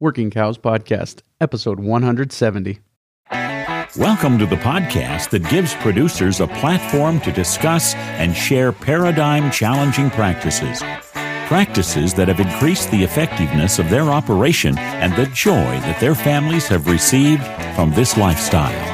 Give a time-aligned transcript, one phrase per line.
[0.00, 2.78] Working Cows Podcast, episode 170.
[3.98, 10.08] Welcome to the podcast that gives producers a platform to discuss and share paradigm challenging
[10.10, 10.78] practices.
[11.48, 16.68] Practices that have increased the effectiveness of their operation and the joy that their families
[16.68, 17.42] have received
[17.74, 18.87] from this lifestyle.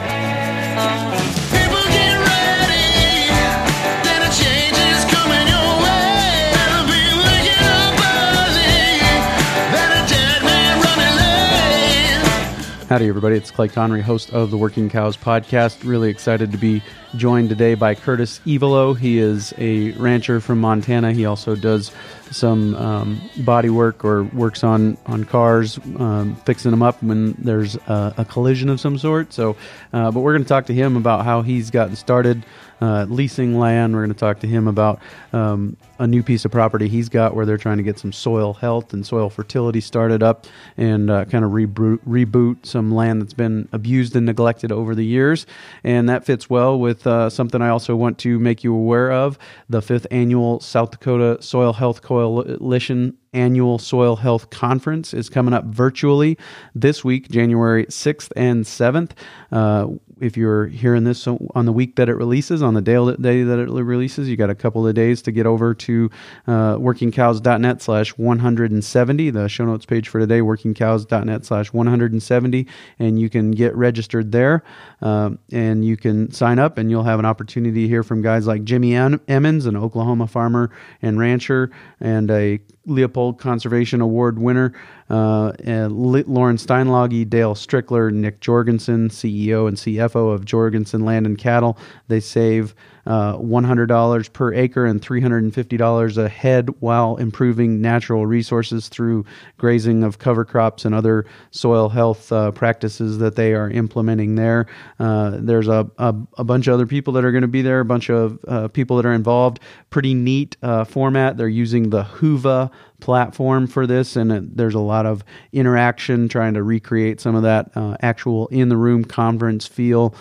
[12.95, 13.35] Howdy, everybody.
[13.35, 15.83] It's Clay Conry, host of the Working Cows Podcast.
[15.83, 16.81] Really excited to be
[17.17, 18.97] joined today by Curtis Evelo.
[18.97, 21.13] He is a rancher from Montana.
[21.13, 21.91] He also does
[22.31, 27.75] some um, body work or works on, on cars, um, fixing them up when there's
[27.75, 29.33] a, a collision of some sort.
[29.33, 29.57] So,
[29.93, 32.47] uh, but we're going to talk to him about how he's gotten started
[32.81, 33.95] uh, leasing land.
[33.95, 35.01] We're going to talk to him about
[35.33, 38.55] um, a new piece of property he's got where they're trying to get some soil
[38.55, 43.35] health and soil fertility started up and uh, kind of reboot, reboot some land that's
[43.35, 45.47] been abused and neglected over the years.
[45.83, 49.39] And that fits well with uh, something I also want to make you aware of
[49.69, 55.65] the fifth annual South Dakota Soil Health Coalition annual soil health conference is coming up
[55.65, 56.39] virtually
[56.75, 59.11] this week january 6th and 7th
[59.51, 59.89] uh,
[60.21, 63.69] if you're hearing this on the week that it releases on the day that it
[63.69, 66.11] releases you got a couple of days to get over to
[66.47, 72.67] uh, workingcows.net slash 170 the show notes page for today workingcows.net slash 170
[72.99, 74.63] and you can get registered there
[75.03, 78.47] um, and you can sign up and you'll have an opportunity to hear from guys
[78.47, 80.71] like jimmy Em- emmons an oklahoma farmer
[81.03, 84.73] and rancher and a Leopold Conservation Award winner,
[85.11, 91.79] uh, Loran Steinlage, Dale Strickler, Nick Jorgensen, CEO and CFO of Jorgensen Land and Cattle.
[92.09, 92.75] They save
[93.07, 99.25] uh, $100 per acre and $350 a head while improving natural resources through
[99.59, 104.67] grazing of cover crops and other soil health uh, practices that they are implementing there.
[104.99, 107.81] Uh, there's a, a, a bunch of other people that are going to be there,
[107.81, 109.61] a bunch of uh, people that are involved.
[109.91, 111.37] Pretty neat uh, format.
[111.37, 112.71] They're using the Whova
[113.01, 117.43] platform for this, and it, there's a lot of interaction trying to recreate some of
[117.43, 120.15] that uh, actual in the room conference feel,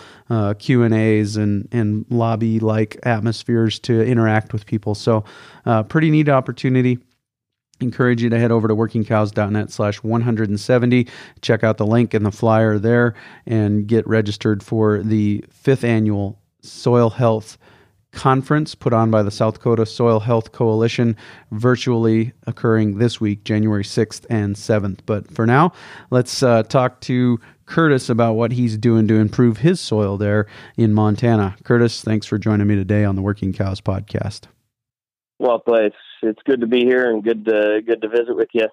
[0.58, 2.60] Q and A's, and and lobby
[3.04, 4.94] atmospheres to interact with people.
[4.94, 5.24] So,
[5.66, 6.98] uh, pretty neat opportunity
[7.80, 11.08] encourage you to head over to workingcows.net slash 170
[11.42, 13.14] check out the link in the flyer there
[13.46, 17.58] and get registered for the fifth annual soil health
[18.14, 21.16] conference put on by the South Dakota Soil Health Coalition,
[21.50, 25.00] virtually occurring this week, January 6th and 7th.
[25.04, 25.72] But for now,
[26.10, 30.94] let's uh, talk to Curtis about what he's doing to improve his soil there in
[30.94, 31.56] Montana.
[31.64, 34.42] Curtis, thanks for joining me today on the Working Cows podcast.
[35.38, 38.48] Well, Clay, it's it's good to be here and good to good to visit with
[38.52, 38.68] you.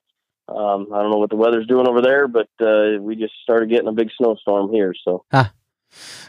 [0.48, 3.70] Um, I don't know what the weather's doing over there, but uh, we just started
[3.70, 4.94] getting a big snowstorm here.
[5.04, 5.26] So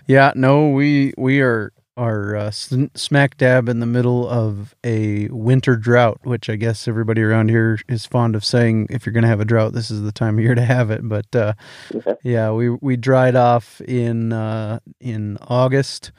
[0.06, 5.76] Yeah, no, we we are are uh, smack dab in the middle of a winter
[5.76, 8.86] drought, which I guess everybody around here is fond of saying.
[8.90, 10.90] If you're going to have a drought, this is the time of year to have
[10.90, 11.06] it.
[11.06, 11.54] But uh,
[12.22, 16.12] yeah, we we dried off in uh, in August,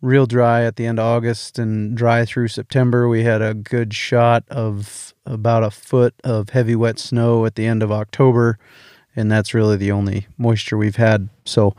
[0.00, 3.08] real dry at the end of August, and dry through September.
[3.08, 7.66] We had a good shot of about a foot of heavy wet snow at the
[7.66, 8.58] end of October,
[9.14, 11.28] and that's really the only moisture we've had.
[11.44, 11.74] So.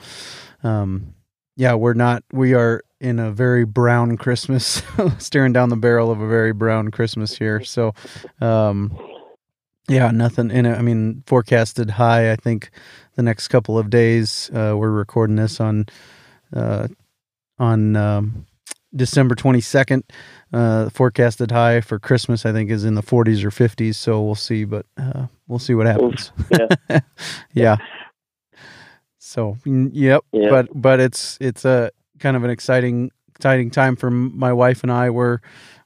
[0.63, 1.15] Um,
[1.55, 2.23] yeah, we're not.
[2.31, 4.81] We are in a very brown Christmas,
[5.17, 7.61] staring down the barrel of a very brown Christmas here.
[7.61, 7.93] So,
[8.39, 8.97] um,
[9.89, 10.77] yeah, nothing in it.
[10.77, 12.31] I mean, forecasted high.
[12.31, 12.71] I think
[13.15, 14.49] the next couple of days.
[14.51, 15.85] Uh, we're recording this on
[16.55, 16.87] uh,
[17.59, 18.45] on um,
[18.95, 20.05] December twenty second.
[20.53, 23.95] Uh, forecasted high for Christmas, I think, is in the 40s or 50s.
[23.95, 26.31] So we'll see, but uh, we'll see what happens.
[26.51, 26.99] yeah,
[27.53, 27.77] yeah.
[29.17, 31.89] So mm, yep, but but it's it's a
[32.23, 35.09] kind of an exciting exciting time for my wife and I.
[35.09, 35.39] We're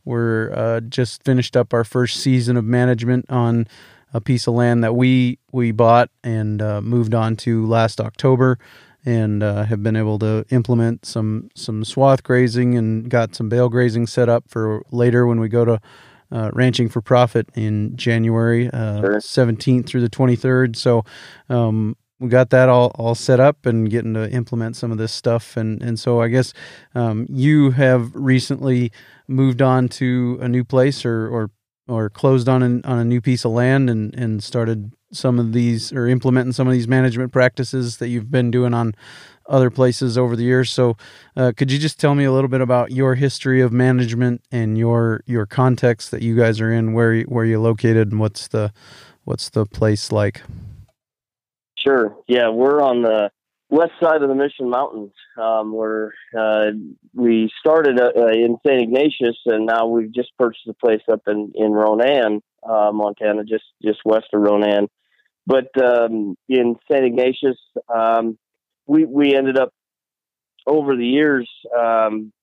[0.06, 3.68] we're uh, just finished up our first season of management on
[4.14, 8.60] a piece of land that we we bought and uh, moved on to last October,
[9.04, 13.68] and uh, have been able to implement some some swath grazing and got some bale
[13.68, 15.82] grazing set up for later when we go to
[16.32, 19.16] uh, ranching for profit in January uh, Sure.
[19.20, 20.76] 17th through the 23rd.
[20.76, 21.04] So
[21.50, 25.12] um, we got that all, all set up and getting to implement some of this
[25.12, 25.56] stuff.
[25.56, 26.54] And, and so I guess
[26.96, 28.92] um, you have recently
[29.28, 31.52] moved on to a new place or, or,
[31.88, 35.54] or closed on an, on a new piece of land and, and started some of
[35.54, 38.94] these or implementing some of these management practices that you've been doing on
[39.48, 40.70] other places over the years.
[40.70, 40.98] So,
[41.36, 44.78] uh, could you just tell me a little bit about your history of management and
[44.78, 48.74] your your context that you guys are in, where where you're located, and what's the
[49.24, 50.42] what's the place like?
[51.88, 52.18] Sure.
[52.28, 53.30] Yeah, we're on the
[53.70, 55.14] west side of the Mission Mountains.
[55.42, 56.72] Um, we're uh,
[57.14, 58.82] we started uh, uh, in St.
[58.82, 63.64] Ignatius, and now we've just purchased a place up in in Ronan, uh, Montana, just
[63.82, 64.90] just west of Ronan.
[65.46, 67.06] But um, in St.
[67.06, 67.58] Ignatius,
[67.88, 68.38] um,
[68.86, 69.72] we we ended up
[70.66, 71.50] over the years.
[71.74, 72.34] Um,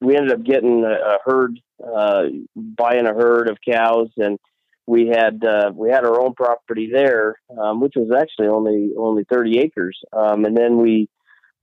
[0.00, 2.24] we ended up getting a, a herd, uh,
[2.54, 4.38] buying a herd of cows, and
[4.86, 9.24] we had uh, we had our own property there, um, which was actually only only
[9.30, 11.08] 30 acres, um, and then we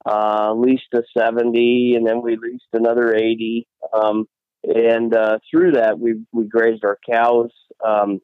[0.05, 4.25] uh, leased a 70, and then we leased another 80, um,
[4.63, 7.51] and uh, through that we we grazed our cows
[7.85, 8.19] um,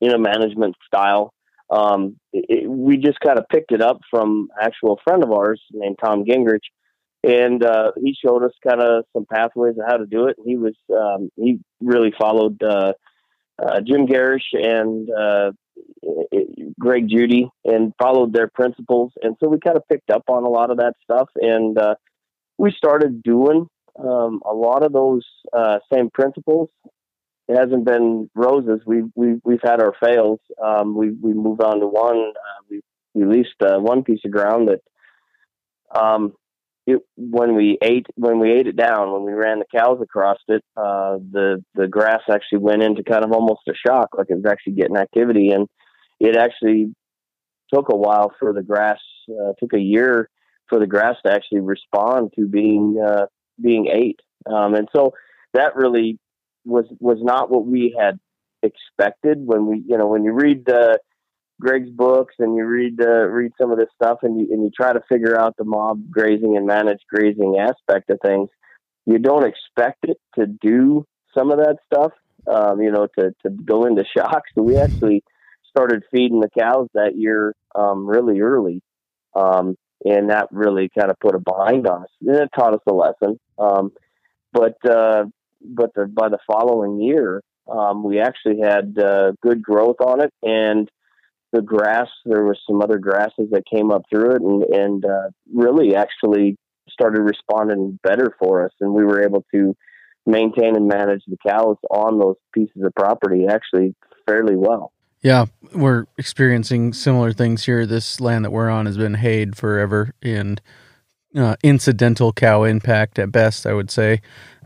[0.00, 1.32] in a management style.
[1.70, 5.98] Um, it, we just kind of picked it up from actual friend of ours named
[6.04, 6.66] Tom Gingrich,
[7.22, 10.36] and uh, he showed us kind of some pathways of how to do it.
[10.44, 12.60] He was um, he really followed.
[13.58, 15.52] Uh, Jim Gerrish and uh,
[16.78, 19.12] Greg Judy and followed their principles.
[19.22, 21.94] And so we kind of picked up on a lot of that stuff and uh,
[22.58, 23.66] we started doing
[23.98, 26.68] um, a lot of those uh, same principles.
[27.48, 28.80] It hasn't been roses.
[28.86, 30.40] We've, we've, we've had our fails.
[30.62, 32.18] Um, we, we moved on to one.
[32.18, 32.80] Uh, we,
[33.14, 36.34] we leased uh, one piece of ground that um,
[36.86, 40.38] it, when we ate when we ate it down when we ran the cows across
[40.48, 44.36] it uh the the grass actually went into kind of almost a shock like it
[44.36, 45.50] was actually getting activity.
[45.50, 45.66] And
[46.20, 46.94] it actually
[47.74, 50.30] took a while for the grass uh, took a year
[50.68, 53.26] for the grass to actually respond to being uh
[53.60, 54.20] being ate.
[54.48, 55.12] Um and so
[55.54, 56.18] that really
[56.64, 58.18] was was not what we had
[58.62, 60.96] expected when we you know when you read uh
[61.60, 64.70] Greg's books and you read uh, read some of this stuff and you and you
[64.70, 68.50] try to figure out the mob grazing and managed grazing aspect of things,
[69.06, 71.06] you don't expect it to do
[71.36, 72.12] some of that stuff.
[72.48, 74.42] Um, you know, to to go into shock.
[74.54, 75.24] So we actually
[75.68, 78.82] started feeding the cows that year um, really early,
[79.34, 82.10] um, and that really kind of put a bind on us.
[82.20, 83.40] And it taught us a lesson.
[83.58, 83.92] Um,
[84.52, 85.24] but uh,
[85.62, 90.32] but the, by the following year, um, we actually had uh, good growth on it
[90.42, 90.88] and
[91.52, 92.08] the grass.
[92.24, 96.56] There was some other grasses that came up through it, and and uh, really actually
[96.88, 99.76] started responding better for us, and we were able to
[100.26, 103.94] maintain and manage the cows on those pieces of property actually
[104.26, 104.92] fairly well.
[105.22, 107.86] Yeah, we're experiencing similar things here.
[107.86, 110.60] This land that we're on has been hayed forever, and
[111.36, 114.20] uh, incidental cow impact at best, I would say,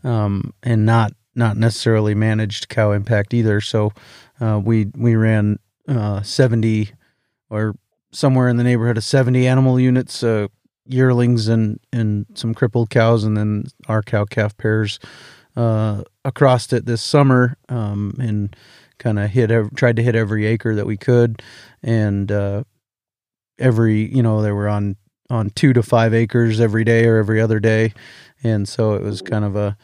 [0.05, 3.61] um, and not not necessarily managed cow impact either.
[3.61, 3.93] So
[4.41, 5.59] uh, we we ran
[5.91, 6.93] uh, 70
[7.51, 7.75] or
[8.13, 10.47] somewhere in the neighborhood of 70 animal units, uh,
[10.87, 14.99] yearlings and, and some crippled cows, and then our cow calf pairs
[15.57, 18.55] uh, across it this summer um, and
[18.99, 21.43] kind of hit, tried to hit every acre that we could.
[21.83, 22.65] And uh,
[23.59, 24.97] every, you know, they were on,
[25.29, 27.93] on two to five acres every day or every other day.
[28.43, 29.77] And so it was kind of a,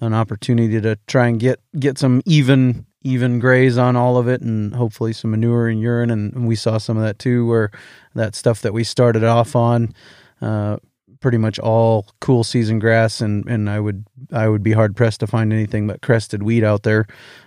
[0.00, 4.40] an opportunity to try and get, get some even even graze on all of it
[4.40, 6.10] and hopefully some manure and urine.
[6.10, 7.70] And we saw some of that too where
[8.14, 9.94] that stuff that we started off on
[10.42, 10.78] uh,
[11.20, 13.20] pretty much all cool season grass.
[13.20, 16.64] And and I would I would be hard pressed to find anything but crested wheat
[16.64, 17.06] out there.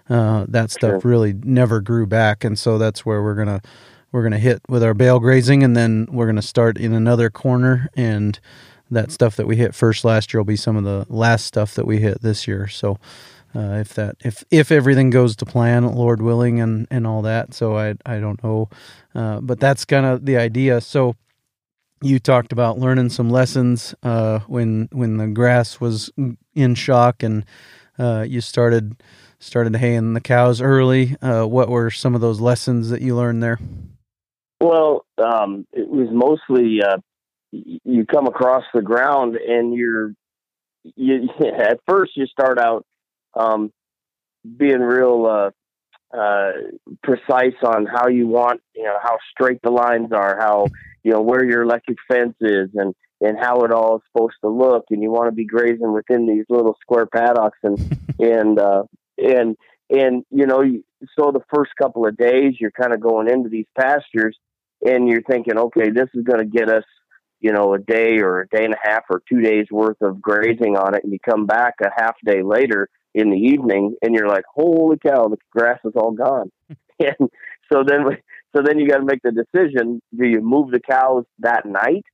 [0.09, 1.11] Uh, that stuff Sure.
[1.11, 2.43] really never grew back.
[2.45, 3.61] And so that's where we're gonna
[4.11, 7.89] we're gonna hit with our bale grazing and then we're gonna start in another corner.
[7.95, 8.39] And
[8.91, 11.75] that stuff that we hit first last year will be some of the last stuff
[11.75, 12.67] that we hit this year.
[12.67, 12.97] So
[13.55, 17.53] uh, if that if if everything goes to plan, Lord willing, and and all that.
[17.53, 18.69] So I I don't know,
[19.15, 20.81] uh, but that's kind of the idea.
[20.81, 21.15] So
[22.01, 26.11] you talked about learning some lessons uh, when when the grass was
[26.53, 27.45] in shock, and
[27.97, 29.01] uh, you started
[29.39, 31.15] started haying the cows early.
[31.21, 33.59] Uh, what were some of those lessons that you learned there?
[34.61, 36.97] Well, um, it was mostly uh,
[37.51, 40.13] you come across the ground and you're
[40.83, 42.85] you at first you start out
[43.39, 43.71] um,
[44.57, 46.51] being real uh, uh,
[47.03, 50.67] precise on how you want you know how straight the lines are, how
[51.03, 54.49] you know where your electric fence is, and and how it all is supposed to
[54.49, 58.83] look, and you want to be grazing within these little square paddocks, and and uh,
[59.17, 59.55] and
[59.89, 60.63] and you know
[61.17, 64.37] so the first couple of days you're kind of going into these pastures
[64.85, 66.83] and you're thinking, okay, this is going to get us,
[67.41, 70.21] you know, a day or a day and a half or two days worth of
[70.21, 74.13] grazing on it, and you come back a half day later in the evening, and
[74.13, 76.51] you're like, holy cow, the grass is all gone.
[76.99, 77.29] and
[77.71, 78.05] so then,
[78.55, 82.05] so then you got to make the decision: do you move the cows that night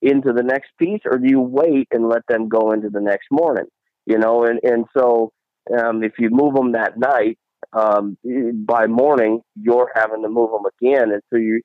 [0.00, 3.26] into the next piece, or do you wait and let them go into the next
[3.30, 3.66] morning?
[4.06, 5.32] You know, and and so
[5.78, 7.38] um, if you move them that night,
[7.72, 8.18] um,
[8.66, 11.62] by morning you're having to move them again, and so you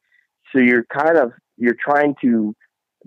[0.54, 2.56] so you're kind of you're trying to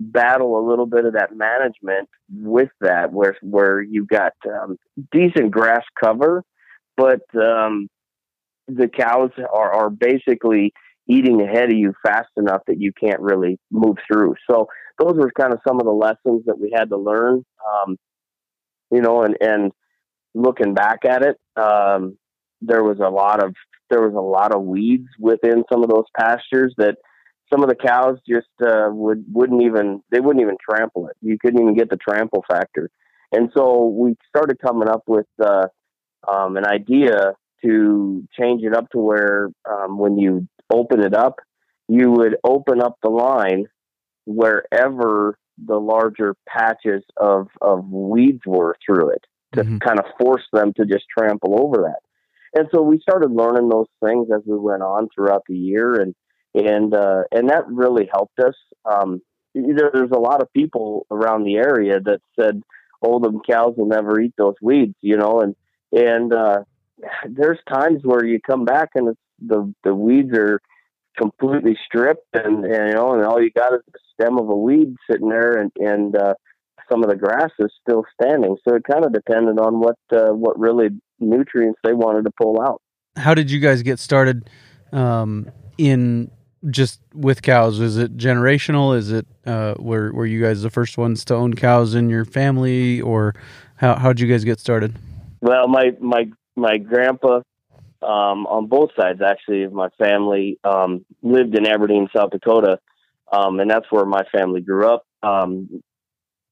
[0.01, 4.77] battle a little bit of that management with that, where where you've got um,
[5.11, 6.43] decent grass cover,
[6.97, 7.87] but um,
[8.67, 10.73] the cows are, are basically
[11.07, 14.35] eating ahead of you fast enough that you can't really move through.
[14.49, 14.67] So
[14.99, 17.43] those were kind of some of the lessons that we had to learn.
[17.73, 17.97] Um,
[18.91, 19.71] you know, and and
[20.33, 22.17] looking back at it, um,
[22.61, 23.53] there was a lot of
[23.89, 26.95] there was a lot of weeds within some of those pastures that
[27.51, 31.17] some of the cows just uh, would wouldn't even they wouldn't even trample it.
[31.21, 32.89] You couldn't even get the trample factor.
[33.31, 35.67] And so we started coming up with uh,
[36.27, 41.35] um, an idea to change it up to where um, when you open it up,
[41.87, 43.65] you would open up the line
[44.25, 49.79] wherever the larger patches of, of weeds were through it to Mhm.
[49.81, 51.99] kind of force them to just trample over that.
[52.57, 56.15] And so we started learning those things as we went on throughout the year, and
[56.53, 58.55] and uh, and that really helped us.
[58.85, 59.21] Um,
[59.53, 62.61] there, there's a lot of people around the area that said,
[63.01, 65.55] "Oh, them cows will never eat those weeds," you know, and
[65.91, 66.63] and uh,
[67.29, 69.15] there's times where you come back and
[69.45, 70.61] the the weeds are
[71.17, 74.55] completely stripped, and, and you know, and all you got is the stem of a
[74.55, 76.33] weed sitting there, and and uh,
[76.91, 78.57] some of the grass is still standing.
[78.67, 80.89] So it kind of depended on what uh, what really
[81.19, 82.81] nutrients they wanted to pull out.
[83.17, 84.49] How did you guys get started
[84.91, 86.31] um, in
[86.69, 87.79] just with cows?
[87.79, 88.95] Is it generational?
[88.95, 92.25] Is it uh, were were you guys the first ones to own cows in your
[92.25, 93.35] family, or
[93.75, 94.95] how how'd you guys get started?
[95.41, 97.41] Well, my my my grandpa
[98.01, 102.79] um, on both sides actually of my family um, lived in Aberdeen, South Dakota,
[103.31, 105.03] um, and that's where my family grew up.
[105.23, 105.81] Um,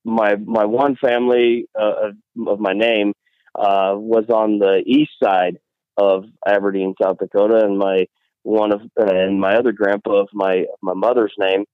[0.04, 3.14] my my one family uh, of, of my name
[3.56, 5.58] uh, was on the east side
[5.98, 8.06] of Aberdeen, South Dakota, and my
[8.44, 11.66] one of and my other grandpa of my my mother's name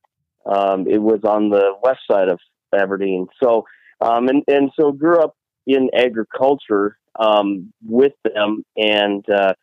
[0.46, 2.40] um, it was on the west side of
[2.74, 3.28] Aberdeen.
[3.42, 3.66] So
[4.02, 9.54] um, and and so grew up in agriculture um, with them, and uh,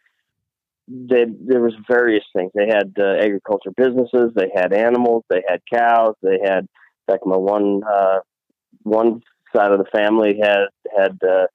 [0.88, 2.50] they, there was various things.
[2.54, 6.66] They had uh, agriculture businesses, they had animals, they had cows, they had.
[7.09, 8.21] In fact, my one uh,
[8.82, 9.23] one
[9.54, 10.66] side of the family had
[10.97, 11.47] had uh,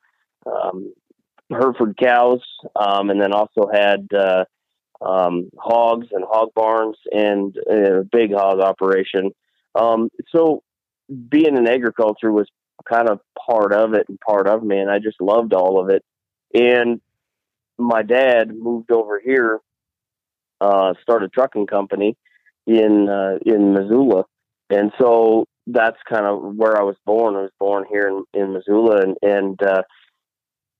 [0.50, 0.94] um,
[1.50, 2.42] Hereford cows,
[2.76, 4.44] um, and then also had uh,
[5.02, 9.32] um, hogs and hog barns and a big hog operation.
[9.76, 10.64] Um, so,
[11.30, 12.50] being in agriculture was
[12.88, 15.90] kind of part of it and part of me, and I just loved all of
[15.90, 16.04] it.
[16.54, 17.02] And
[17.78, 19.60] my dad moved over here,
[20.60, 22.18] uh, started a trucking company
[22.66, 24.26] in uh, in Missoula,
[24.70, 27.36] and so that's kind of where I was born.
[27.36, 29.84] I was born here in, in Missoula, and and uh,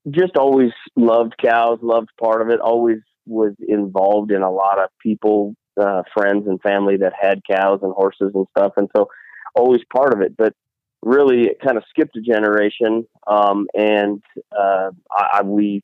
[0.10, 2.60] just always loved cows, loved part of it.
[2.60, 7.80] Always was involved in a lot of people, uh, friends and family that had cows
[7.84, 9.08] and horses and stuff, and so
[9.56, 10.36] always part of it.
[10.38, 10.54] But
[11.02, 14.22] really, it kind of skipped a generation, um, and
[14.58, 15.84] uh, I, I we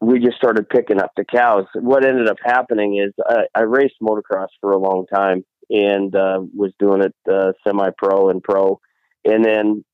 [0.00, 1.66] we just started picking up the cows.
[1.74, 6.40] What ended up happening is I, I raced motocross for a long time and uh,
[6.54, 8.80] was doing it uh, semi-pro and pro,
[9.24, 9.84] and then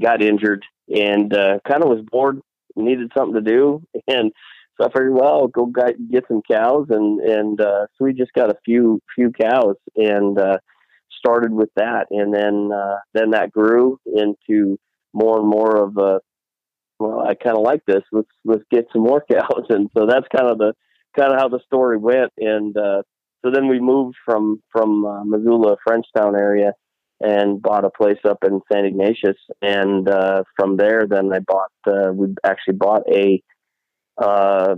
[0.00, 0.64] got injured
[0.94, 2.40] and uh, kind of was bored,
[2.76, 4.32] needed something to do, and
[4.78, 8.32] so I figured, well, go get, get some cows, and and uh, so we just
[8.32, 10.58] got a few few cows and uh,
[11.18, 14.78] started with that, and then uh, then that grew into
[15.12, 16.20] more and more of a
[17.00, 18.02] well, I kind of like this.
[18.12, 20.74] Let's let's get some more cows, and so that's kind of the
[21.16, 22.32] kind of how the story went.
[22.38, 23.02] And uh,
[23.44, 26.72] so then we moved from from uh, Missoula, Frenchtown area,
[27.20, 28.86] and bought a place up in St.
[28.86, 29.36] Ignatius.
[29.62, 33.42] And uh, from there, then I bought uh, we actually bought a
[34.20, 34.76] uh,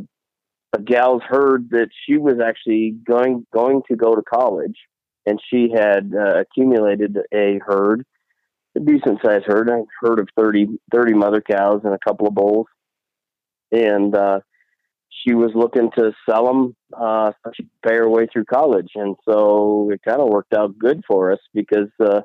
[0.73, 4.77] a gal's heard that she was actually going going to go to college,
[5.27, 8.05] and she had uh, accumulated a herd
[8.77, 12.35] a decent sized herd, a herd of 30, 30 mother cows and a couple of
[12.35, 12.67] bulls.
[13.73, 14.41] And uh,
[15.09, 17.33] she was looking to sell them uh,
[17.87, 18.91] pay her way through college.
[18.95, 22.23] And so it kind of worked out good for us because uh,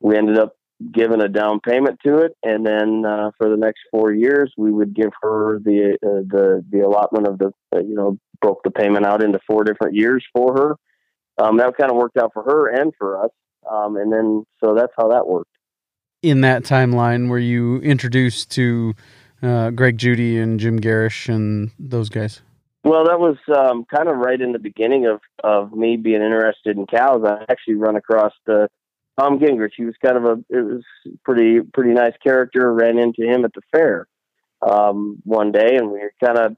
[0.00, 0.55] we ended up
[0.92, 2.36] giving a down payment to it.
[2.42, 6.64] And then uh, for the next four years, we would give her the uh, the
[6.70, 10.24] the allotment of the, uh, you know, broke the payment out into four different years
[10.34, 11.44] for her.
[11.44, 13.30] Um, that kind of worked out for her and for us.
[13.70, 15.50] Um, and then, so that's how that worked.
[16.22, 18.94] In that timeline, were you introduced to
[19.42, 22.40] uh, Greg Judy and Jim Gerrish and those guys?
[22.84, 26.76] Well, that was um, kind of right in the beginning of, of me being interested
[26.76, 27.22] in cows.
[27.26, 28.68] I actually run across uh,
[29.18, 29.72] Tom Gingrich.
[29.76, 30.82] He was kind of a it was
[31.24, 32.72] pretty pretty nice character.
[32.72, 34.06] Ran into him at the fair
[34.66, 36.56] um, one day, and we kind of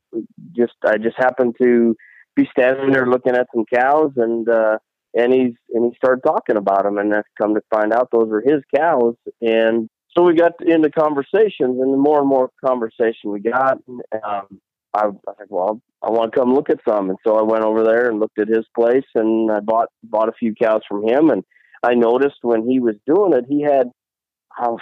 [0.57, 1.97] just I just happened to
[2.37, 4.79] be standing there looking at some cows, and uh,
[5.15, 8.29] and he's and he started talking about them, and that's come to find out those
[8.29, 13.31] were his cows, and so we got into conversations, and the more and more conversation
[13.31, 14.61] we got, and um,
[14.95, 17.43] I, I was like, well, I want to come look at some, and so I
[17.43, 20.83] went over there and looked at his place, and I bought bought a few cows
[20.89, 21.45] from him, and
[21.83, 23.91] I noticed when he was doing it, he had,
[24.61, 24.79] oh,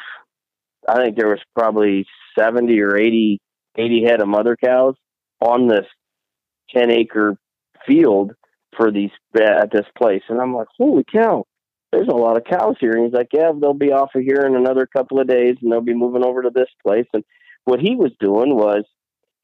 [0.88, 2.06] I think there was probably
[2.38, 3.40] seventy or 80,
[3.76, 4.94] 80 head of mother cows
[5.40, 5.86] on this
[6.74, 7.36] ten acre
[7.86, 8.32] field
[8.76, 11.44] for these at this place, and I'm like, holy cow!
[11.92, 14.42] There's a lot of cows here, and he's like, yeah, they'll be off of here
[14.44, 17.06] in another couple of days, and they'll be moving over to this place.
[17.14, 17.24] And
[17.64, 18.84] what he was doing was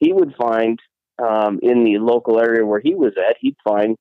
[0.01, 0.79] he would find
[1.23, 3.97] um, in the local area where he was at, he'd find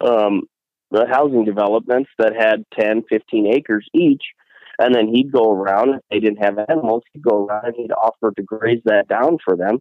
[0.00, 0.42] um,
[0.90, 4.22] the housing developments that had 10, 15 acres each.
[4.78, 7.92] And then he'd go around, if they didn't have animals, he'd go around and he'd
[7.92, 9.78] offer to graze that down for them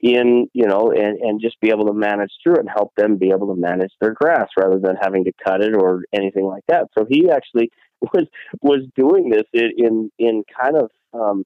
[0.00, 3.16] in, you know, and, and just be able to manage through it and help them
[3.16, 6.64] be able to manage their grass rather than having to cut it or anything like
[6.68, 6.88] that.
[6.96, 8.26] So he actually was,
[8.60, 11.44] was doing this in, in, in kind of, um,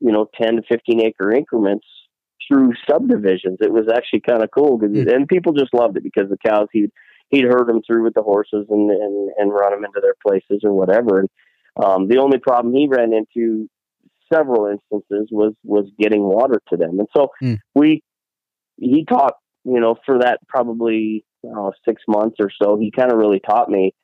[0.00, 1.86] you know, 10 to 15 acre increments
[2.48, 3.58] through subdivisions.
[3.60, 5.14] It was actually kind of cool because, Mm.
[5.14, 6.90] and people just loved it because the cows he'd
[7.34, 10.62] he'd herd them through with the horses and and, and run them into their places
[10.64, 11.20] or whatever.
[11.20, 11.28] And
[11.82, 13.68] um, the only problem he ran into
[14.32, 16.98] several instances was was getting water to them.
[16.98, 17.58] And so Mm.
[17.74, 18.02] we
[18.76, 22.76] he taught you know for that probably I six months or so.
[22.78, 23.94] He kind of really taught me.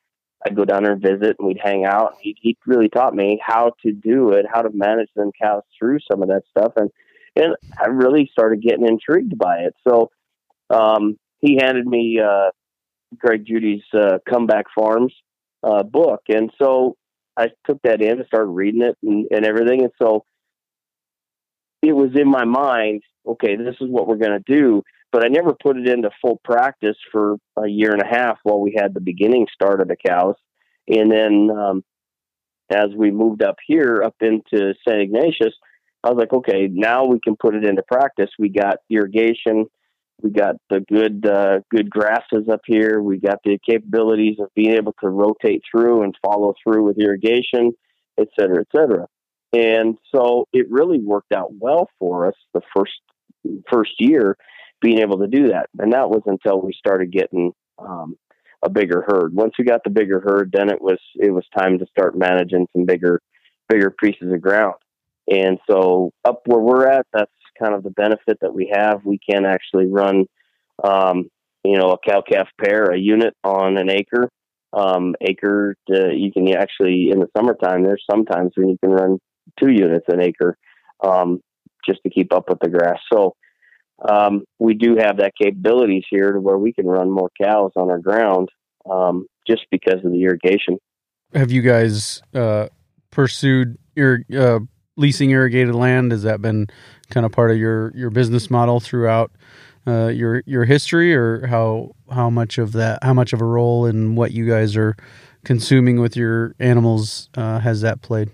[0.45, 2.15] I'd go down there and visit, and we'd hang out.
[2.19, 5.99] He he really taught me how to do it, how to manage them cows through
[6.11, 6.89] some of that stuff, and
[7.35, 9.75] and I really started getting intrigued by it.
[9.87, 10.09] So
[10.69, 12.49] um, he handed me uh,
[13.17, 15.13] Greg Judy's uh, Comeback Farms
[15.63, 16.95] uh, book, and so
[17.37, 19.83] I took that in and started reading it and, and everything.
[19.83, 20.25] And so
[21.81, 24.83] it was in my mind, okay, this is what we're going to do.
[25.11, 28.61] But I never put it into full practice for a year and a half while
[28.61, 30.35] we had the beginning start of the cows.
[30.87, 31.83] And then um,
[32.69, 35.01] as we moved up here, up into St.
[35.01, 35.53] Ignatius,
[36.03, 38.29] I was like, okay, now we can put it into practice.
[38.39, 39.65] We got irrigation,
[40.23, 43.01] we got the good uh, good grasses up here.
[43.01, 47.71] We got the capabilities of being able to rotate through and follow through with irrigation,
[48.19, 49.07] et cetera, et cetera.
[49.53, 52.93] And so it really worked out well for us the first
[53.69, 54.37] first year
[54.81, 55.67] being able to do that.
[55.79, 58.15] And that was until we started getting um,
[58.63, 59.33] a bigger herd.
[59.33, 62.67] Once we got the bigger herd, then it was it was time to start managing
[62.73, 63.21] some bigger
[63.69, 64.75] bigger pieces of ground.
[65.29, 69.05] And so up where we're at, that's kind of the benefit that we have.
[69.05, 70.25] We can actually run,
[70.83, 71.29] um,
[71.63, 74.29] you know, a cow calf pair, a unit on an acre.
[74.73, 77.83] Um, acre, to, you can actually in the summertime.
[77.83, 79.19] There's sometimes when you can run
[79.59, 80.57] two units an acre,
[81.03, 81.41] um,
[81.85, 82.99] just to keep up with the grass.
[83.11, 83.35] So
[84.07, 87.89] um, we do have that capabilities here to where we can run more cows on
[87.89, 88.49] our ground,
[88.89, 90.77] um, just because of the irrigation.
[91.33, 92.67] Have you guys uh,
[93.11, 94.59] pursued your uh,
[94.97, 96.11] leasing irrigated land?
[96.11, 96.67] Has that been
[97.09, 99.31] kind of part of your, your business model throughout
[99.87, 103.87] uh, your your history, or how how much of that how much of a role
[103.87, 104.95] in what you guys are
[105.43, 108.29] consuming with your animals uh, has that played?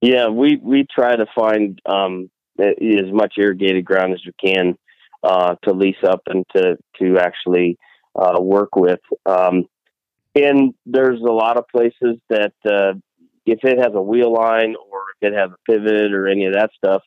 [0.00, 4.76] Yeah, we we try to find um, as much irrigated ground as we can
[5.24, 7.78] uh, to lease up and to to actually
[8.14, 9.00] uh, work with.
[9.24, 9.64] Um,
[10.34, 12.92] and there's a lot of places that uh,
[13.46, 16.54] if it has a wheel line or if it has a pivot or any of
[16.54, 17.02] that stuff,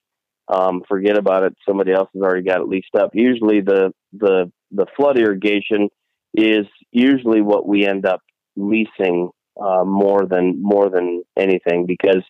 [0.48, 1.56] um, forget about it.
[1.68, 3.12] Somebody else has already got it leased up.
[3.14, 5.90] Usually, the the the flood irrigation
[6.34, 8.22] is usually what we end up
[8.56, 9.30] leasing
[9.62, 12.24] uh, more than more than anything because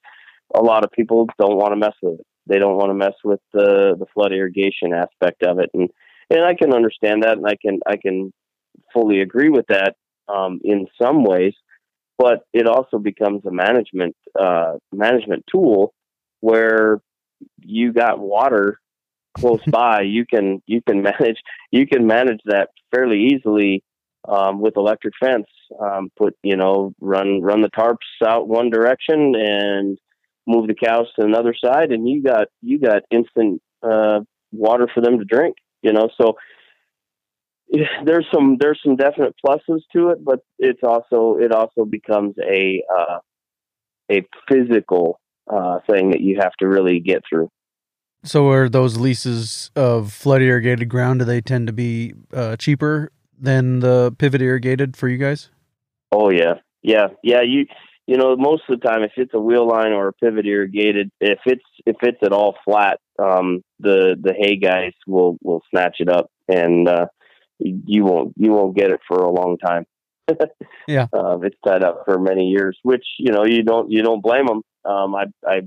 [0.56, 2.26] a lot of people don't want to mess with it.
[2.48, 5.90] They don't want to mess with the the flood irrigation aspect of it, and
[6.30, 8.34] and I can understand that, and I can I can
[8.94, 9.96] fully agree with that
[10.28, 11.54] um, in some ways.
[12.20, 15.94] But it also becomes a management uh, management tool
[16.42, 17.00] where
[17.62, 18.80] you got water
[19.38, 20.02] close by.
[20.02, 21.38] You can you can manage
[21.72, 23.84] you can manage that fairly easily
[24.28, 25.48] um, with electric fence.
[25.82, 29.98] Um, put you know run run the tarps out one direction and
[30.46, 34.20] move the cows to another side, and you got you got instant uh,
[34.52, 35.56] water for them to drink.
[35.84, 36.36] You know, so
[38.06, 42.84] there's some there's some definite pluses to it, but it's also it also becomes a
[42.94, 43.20] uh,
[44.12, 47.50] a physical uh, thing that you have to really get through.
[48.24, 51.20] So, are those leases of flood irrigated ground?
[51.20, 55.50] Do they tend to be uh, cheaper than the pivot irrigated for you guys?
[56.12, 57.42] Oh yeah, yeah, yeah.
[57.42, 57.66] You
[58.08, 61.12] you know most of the time if it's a wheel line or a pivot irrigated,
[61.22, 65.98] if it's if it's at all flat, um, the the hay guys will will snatch
[66.00, 67.06] it up and uh,
[67.60, 69.86] you won't you won't get it for a long time.
[70.88, 71.06] Yeah.
[71.14, 74.48] um, it's tied up for many years, which you know you don't you don't blame
[74.48, 74.62] them.
[74.84, 75.62] Um, I I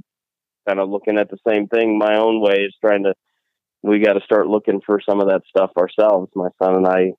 [0.66, 3.14] kind of looking at the same thing my own way is trying to
[3.82, 6.30] we got to start looking for some of that stuff ourselves.
[6.34, 7.12] My son and I,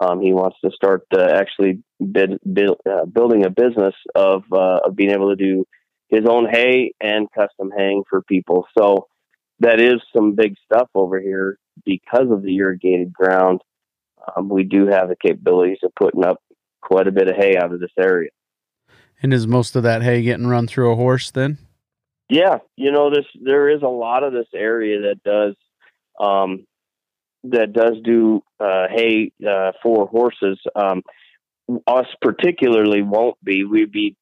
[0.00, 1.82] um, he wants to start uh, actually
[2.12, 5.64] bid, build, uh, building a business of uh, of being able to do
[6.08, 8.66] his own hay and custom haying for people.
[8.78, 9.08] So
[9.60, 13.60] that is some big stuff over here because of the irrigated ground.
[14.36, 16.42] Um, we do have the capabilities of putting up
[16.82, 18.30] quite a bit of hay out of this area.
[19.22, 21.58] And is most of that hay getting run through a horse then?
[22.28, 23.26] Yeah, you know this.
[23.40, 25.54] There is a lot of this area that does
[26.18, 26.66] um,
[27.44, 30.58] that does do uh, hay uh, for horses.
[30.74, 31.02] Um,
[31.86, 33.64] us particularly won't be.
[33.64, 34.16] We'd be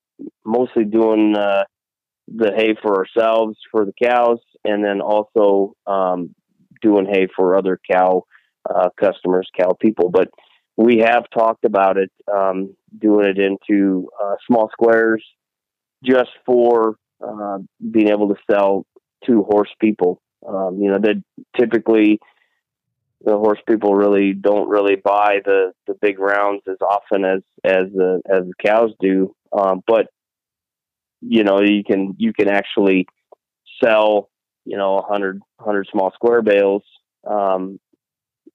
[0.44, 1.64] mostly doing uh,
[2.28, 6.34] the hay for ourselves for the cows, and then also um,
[6.80, 8.24] doing hay for other cow
[8.68, 10.10] uh, customers, cow people.
[10.10, 10.28] But
[10.76, 15.24] we have talked about it, um, doing it into uh, small squares,
[16.04, 16.96] just for
[17.26, 17.58] uh,
[17.90, 18.86] being able to sell
[19.26, 20.20] to horse people.
[20.46, 21.22] Um, you know, that
[21.58, 22.18] typically
[23.24, 27.86] the horse people really don't really buy the, the big rounds as often as as
[27.94, 29.34] the as the cows do.
[29.52, 30.08] Um, but
[31.20, 33.06] you know, you can you can actually
[33.82, 34.30] sell
[34.64, 36.82] you know a hundred hundred small square bales,
[37.28, 37.78] um,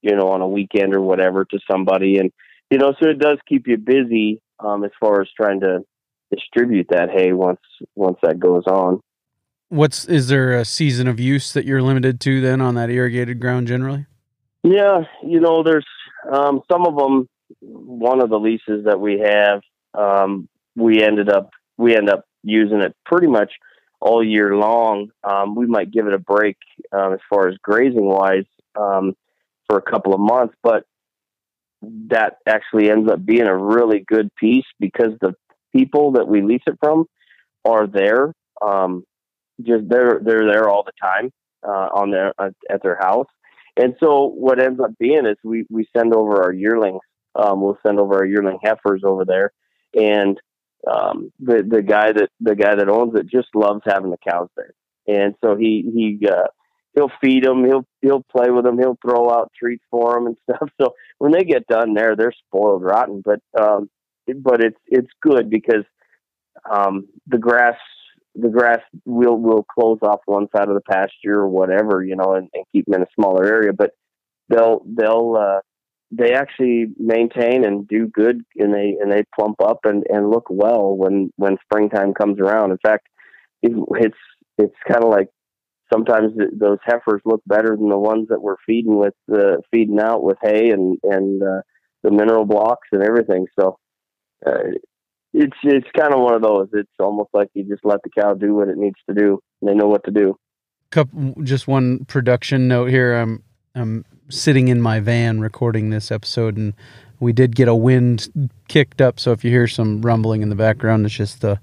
[0.07, 2.31] you know, on a weekend or whatever to somebody, and
[2.69, 5.85] you know, so it does keep you busy um, as far as trying to
[6.31, 7.61] distribute that hay once
[7.95, 9.01] once that goes on.
[9.69, 13.39] What's is there a season of use that you're limited to then on that irrigated
[13.39, 14.05] ground generally?
[14.63, 15.85] Yeah, you know, there's
[16.31, 17.29] um, some of them.
[17.61, 19.61] One of the leases that we have,
[19.93, 23.53] um, we ended up we end up using it pretty much
[23.99, 25.09] all year long.
[25.23, 26.57] Um, we might give it a break
[26.91, 29.15] um, as far as grazing wise um,
[29.67, 30.83] for a couple of months, but
[31.81, 35.33] that actually ends up being a really good piece because the
[35.75, 37.05] people that we lease it from
[37.65, 38.33] are there.
[38.65, 39.03] Um,
[39.61, 41.31] just they're they're there all the time
[41.67, 43.27] uh, on their uh, at their house.
[43.75, 47.01] And so what ends up being is we, we send over our yearlings.
[47.35, 49.51] Um, we'll send over our yearling heifers over there,
[49.93, 50.39] and
[50.91, 54.49] um, the the guy that the guy that owns it just loves having the cows
[54.55, 54.73] there.
[55.07, 56.47] And so he he uh,
[56.95, 60.37] he'll feed them, he'll he'll play with them, he'll throw out treats for them and
[60.43, 60.69] stuff.
[60.79, 63.21] So when they get done there, they're spoiled rotten.
[63.23, 63.89] But um,
[64.35, 65.83] but it's it's good because
[66.69, 67.77] um, the grass
[68.35, 72.33] the grass will will close off one side of the pasture or whatever, you know,
[72.33, 73.73] and, and keep them in a smaller area.
[73.73, 73.91] But
[74.49, 75.59] they'll they'll uh,
[76.11, 80.45] they actually maintain and do good, and they and they plump up and, and look
[80.49, 82.71] well when when springtime comes around.
[82.71, 83.07] In fact,
[83.61, 84.17] it, it's
[84.57, 85.29] it's kind of like
[85.91, 90.23] sometimes those heifers look better than the ones that we're feeding with uh, feeding out
[90.23, 91.61] with hay and and uh,
[92.03, 93.47] the mineral blocks and everything.
[93.59, 93.77] So.
[94.45, 94.77] Uh,
[95.33, 96.69] it's it's kind of one of those.
[96.73, 99.39] It's almost like you just let the cow do what it needs to do.
[99.61, 100.37] They know what to do.
[100.89, 103.13] Couple, just one production note here.
[103.13, 103.43] I'm
[103.75, 106.73] I'm sitting in my van recording this episode, and
[107.19, 109.19] we did get a wind kicked up.
[109.19, 111.59] So if you hear some rumbling in the background, it's just the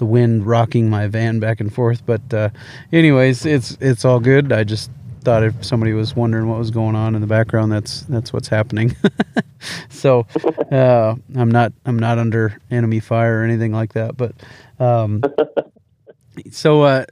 [0.00, 2.04] the wind rocking my van back and forth.
[2.04, 2.48] But uh,
[2.90, 4.50] anyways, it's it's all good.
[4.50, 8.00] I just thought if somebody was wondering what was going on in the background, that's
[8.02, 8.96] that's what's happening.
[9.90, 10.26] so
[10.72, 14.16] uh, I'm not I'm not under enemy fire or anything like that.
[14.16, 14.32] But
[14.80, 15.22] um,
[16.50, 17.04] so uh,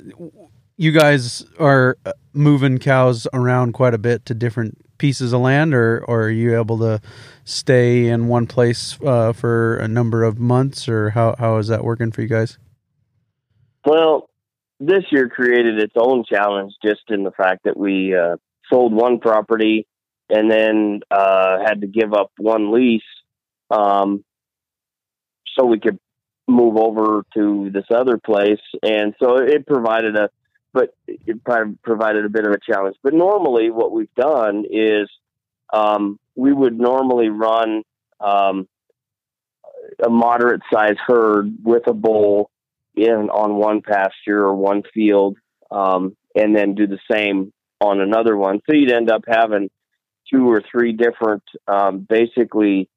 [0.76, 5.74] you guys are uh, moving cows around quite a bit to different pieces of land,
[5.74, 7.02] or or are you able to
[7.44, 11.84] stay in one place uh, for a number of months, or how how is that
[11.84, 12.58] working for you guys?
[13.88, 14.28] Well,
[14.78, 18.36] this year created its own challenge just in the fact that we uh,
[18.70, 19.86] sold one property
[20.28, 23.00] and then uh, had to give up one lease
[23.70, 24.22] um,
[25.56, 25.98] so we could
[26.46, 28.60] move over to this other place.
[28.82, 30.28] And so it provided a,
[30.74, 31.42] but it
[31.82, 32.96] provided a bit of a challenge.
[33.02, 35.08] But normally, what we've done is
[35.72, 37.84] um, we would normally run
[38.20, 38.68] um,
[40.04, 42.50] a moderate sized herd with a bull
[42.94, 45.36] in on one pasture or one field,
[45.70, 48.60] um, and then do the same on another one.
[48.66, 49.70] So you'd end up having
[50.32, 52.88] two or three different, um, basically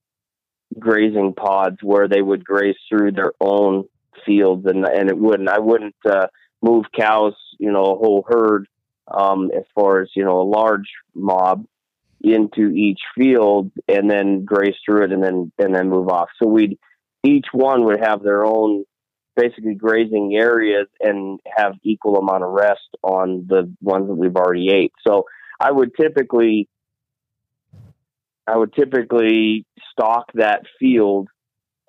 [0.80, 3.86] grazing pods where they would graze through their own
[4.26, 5.50] fields, and and it wouldn't.
[5.50, 6.28] I wouldn't uh,
[6.62, 8.68] move cows, you know, a whole herd,
[9.08, 11.66] um, as far as you know, a large mob
[12.24, 16.30] into each field and then graze through it and then and then move off.
[16.42, 16.78] So we'd
[17.24, 18.86] each one would have their own
[19.42, 24.70] basically grazing areas and have equal amount of rest on the ones that we've already
[24.72, 24.94] ate.
[25.08, 25.26] So
[25.60, 26.70] I would typically
[28.48, 31.30] I would typically stock that field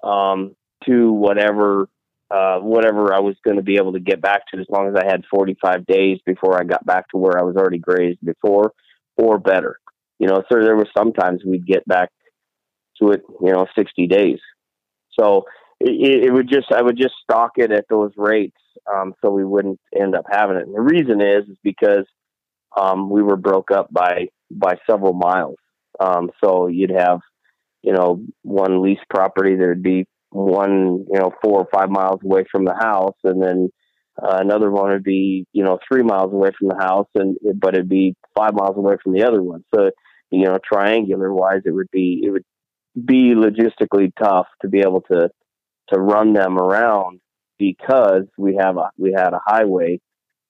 [0.02, 0.54] um,
[0.86, 1.88] to whatever
[2.30, 4.94] uh, whatever I was going to be able to get back to, as long as
[4.96, 8.72] I had 45 days before I got back to where I was already grazed before,
[9.18, 9.78] or better.
[10.18, 12.08] You know, so there were sometimes we'd get back
[13.00, 14.38] to it, you know, 60 days.
[15.18, 15.44] So
[15.84, 18.56] it, it would just, I would just stock it at those rates,
[18.92, 20.66] um, so we wouldn't end up having it.
[20.66, 22.06] And the reason is, is because
[22.76, 25.56] um, we were broke up by by several miles.
[26.00, 27.20] Um, so you'd have,
[27.82, 32.44] you know, one lease property there'd be one, you know, four or five miles away
[32.50, 33.70] from the house, and then
[34.22, 37.74] uh, another one would be, you know, three miles away from the house, and but
[37.74, 39.64] it'd be five miles away from the other one.
[39.74, 39.90] So,
[40.30, 42.44] you know, triangular wise, it would be it would
[43.04, 45.30] be logistically tough to be able to
[45.92, 47.20] to run them around
[47.58, 50.00] because we have a we had a highway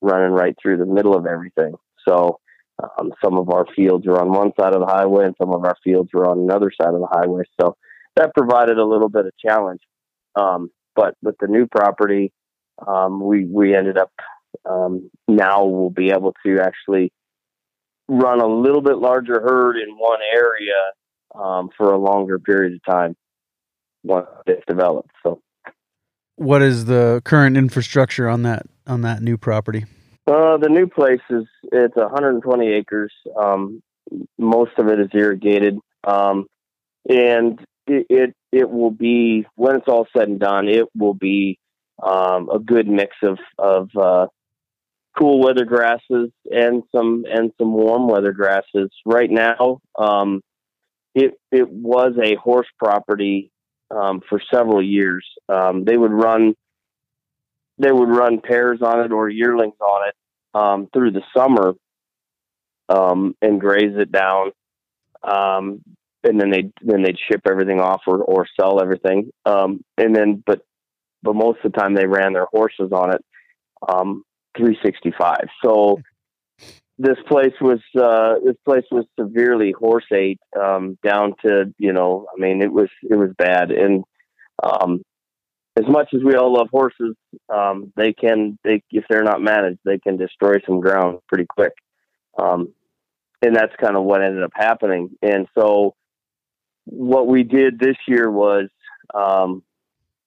[0.01, 1.75] running right through the middle of everything.
[2.09, 2.39] So
[2.83, 5.65] um, some of our fields are on one side of the highway, and some of
[5.65, 7.43] our fields are on another side of the highway.
[7.61, 7.77] So
[8.17, 9.81] that provided a little bit of challenge.
[10.35, 12.33] Um, but with the new property,
[12.87, 14.11] um, we we ended up
[14.69, 17.13] um, now we'll be able to actually
[18.09, 20.93] run a little bit larger herd in one area
[21.35, 23.17] um, for a longer period of time
[24.03, 25.11] once it's developed.
[25.23, 25.41] So
[26.37, 29.85] What is the current infrastructure on that on that new property?
[30.27, 33.13] Uh, the new place is it's 120 acres.
[33.37, 33.83] Um,
[34.39, 36.47] most of it is irrigated, um,
[37.09, 40.69] and it, it it will be when it's all said and done.
[40.69, 41.59] It will be
[42.03, 44.27] um, a good mix of of uh,
[45.19, 48.91] cool weather grasses and some and some warm weather grasses.
[49.05, 50.43] Right now, um,
[51.15, 53.52] it it was a horse property
[53.93, 55.27] um, for several years.
[55.49, 56.55] Um, they would run
[57.79, 60.15] they would run pairs on it or yearlings on it
[60.55, 61.75] um, through the summer
[62.89, 64.53] um, and graze it down.
[65.23, 65.83] Um,
[66.25, 69.31] and then they then they'd ship everything off or, or sell everything.
[69.45, 70.61] Um, and then but
[71.23, 73.25] but most of the time they ran their horses on it
[73.89, 74.25] um,
[74.57, 75.37] 365.
[75.65, 76.01] So
[77.03, 82.27] this place was uh, this place was severely horse ate um, down to you know
[82.35, 84.05] I mean it was it was bad and
[84.63, 85.03] um,
[85.77, 87.17] as much as we all love horses,
[87.53, 91.73] um, they can they if they're not managed, they can destroy some ground pretty quick.
[92.39, 92.73] Um,
[93.41, 95.11] and that's kind of what ended up happening.
[95.23, 95.95] And so,
[96.85, 98.69] what we did this year was
[99.15, 99.63] um,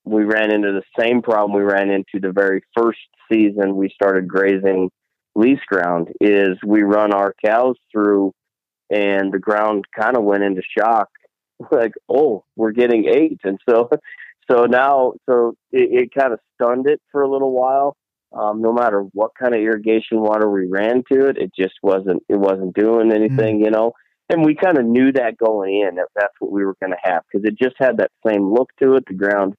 [0.03, 2.99] we ran into the same problem we ran into the very first
[3.31, 4.89] season we started grazing
[5.35, 6.09] lease ground.
[6.19, 8.33] Is we run our cows through,
[8.89, 11.09] and the ground kind of went into shock.
[11.71, 13.89] Like, oh, we're getting eight, and so
[14.49, 17.95] so now so it, it kind of stunned it for a little while
[18.33, 22.21] um, no matter what kind of irrigation water we ran to it it just wasn't
[22.29, 23.91] it wasn't doing anything you know
[24.29, 27.09] and we kind of knew that going in that that's what we were going to
[27.09, 29.53] have because it just had that same look to it the ground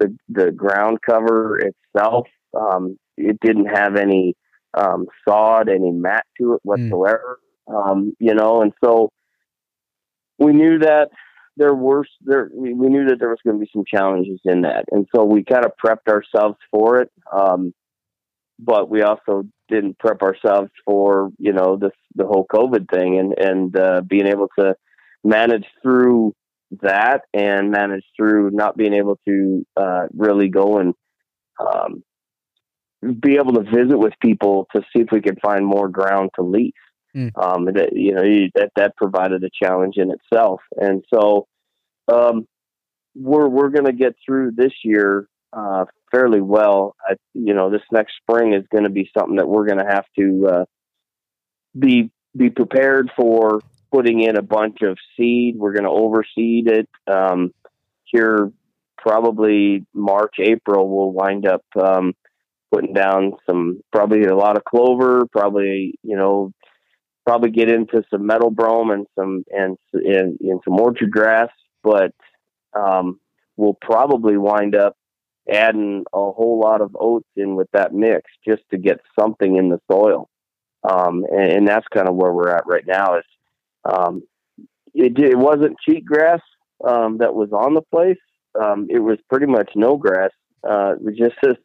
[0.00, 2.26] the the ground cover itself
[2.58, 4.34] um, it didn't have any
[4.78, 7.38] um, sod any mat to it whatsoever
[7.68, 9.10] um, you know and so
[10.38, 11.08] we knew that
[11.56, 14.62] there were there we, we knew that there was going to be some challenges in
[14.62, 17.72] that and so we kind of prepped ourselves for it um,
[18.58, 23.34] but we also didn't prep ourselves for you know this the whole covid thing and
[23.38, 24.74] and uh, being able to
[25.24, 26.32] manage through
[26.82, 30.94] that and manage through not being able to uh, really go and
[31.60, 32.02] um,
[33.20, 36.42] be able to visit with people to see if we could find more ground to
[36.42, 36.72] lease
[37.16, 37.30] Mm.
[37.42, 38.22] um, that you know
[38.54, 40.60] that that provided a challenge in itself.
[40.76, 41.46] And so
[42.06, 42.46] um,
[43.14, 46.96] we're we're going to get through this year uh, fairly well.
[47.08, 49.90] I, you know, this next spring is going to be something that we're going to
[49.90, 50.64] have to uh,
[51.78, 55.56] be be prepared for putting in a bunch of seed.
[55.56, 57.54] We're going to overseed it um,
[58.04, 58.52] here.
[58.98, 62.14] Probably March, April, we'll wind up um,
[62.72, 66.52] putting down some, probably a lot of clover, probably, you know,
[67.26, 69.76] probably get into some meadow brome and some and
[70.64, 71.50] some orchard grass,
[71.82, 72.12] but
[72.74, 73.20] um,
[73.56, 74.96] we'll probably wind up
[75.50, 79.68] adding a whole lot of oats in with that mix just to get something in
[79.68, 80.28] the soil.
[80.88, 83.18] Um, and, and that's kind of where we're at right now.
[83.18, 83.24] Is
[83.84, 84.22] um,
[84.94, 86.40] it, it wasn't cheat grass
[86.86, 88.18] um, that was on the place.
[88.58, 90.30] Um, it was pretty much no grass.
[90.68, 91.56] Uh, it was just this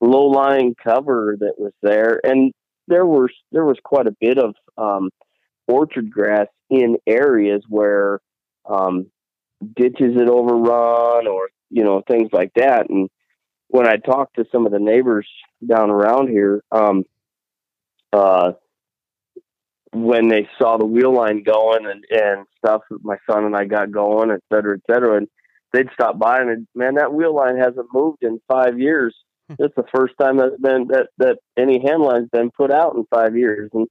[0.00, 2.52] low lying cover that was there, and
[2.88, 5.10] there was there was quite a bit of um,
[5.68, 8.20] orchard grass in areas where
[8.68, 9.06] um,
[9.76, 12.88] ditches had overrun or you know things like that.
[12.88, 13.08] And
[13.68, 15.28] when I talked to some of the neighbors
[15.66, 17.04] down around here, um,
[18.12, 18.52] uh,
[19.92, 23.90] when they saw the wheel line going and and stuff, my son and I got
[23.90, 25.28] going, et cetera, et cetera, and
[25.72, 29.14] they'd stop by and man, that wheel line hasn't moved in five years.
[29.58, 33.04] It's the first time that's been that that any hand line's been put out in
[33.12, 33.88] five years, and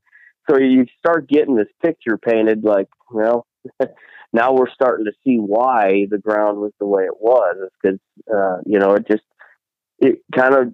[0.50, 2.63] so you start getting this picture painted.
[2.63, 3.45] Like, well,
[4.34, 7.56] now we're starting to see why the ground was the way it was.
[7.63, 8.00] It's because
[8.34, 9.24] uh, you know it just
[10.00, 10.74] it kind of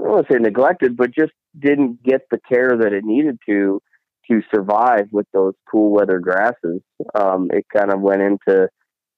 [0.00, 3.38] I don't want to say neglected, but just didn't get the care that it needed
[3.48, 3.80] to
[4.30, 6.80] to survive with those cool weather grasses.
[7.14, 8.68] Um, it kind of went into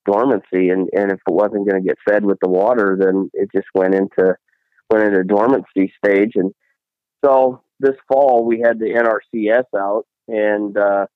[0.05, 3.49] dormancy, and and if it wasn't going to get fed with the water, then it
[3.55, 4.35] just went into
[4.90, 6.33] went into dormancy stage.
[6.35, 6.53] And
[7.25, 11.07] so this fall we had the NRCS out, and uh,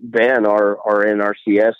[0.00, 1.74] Ben, our our NRCS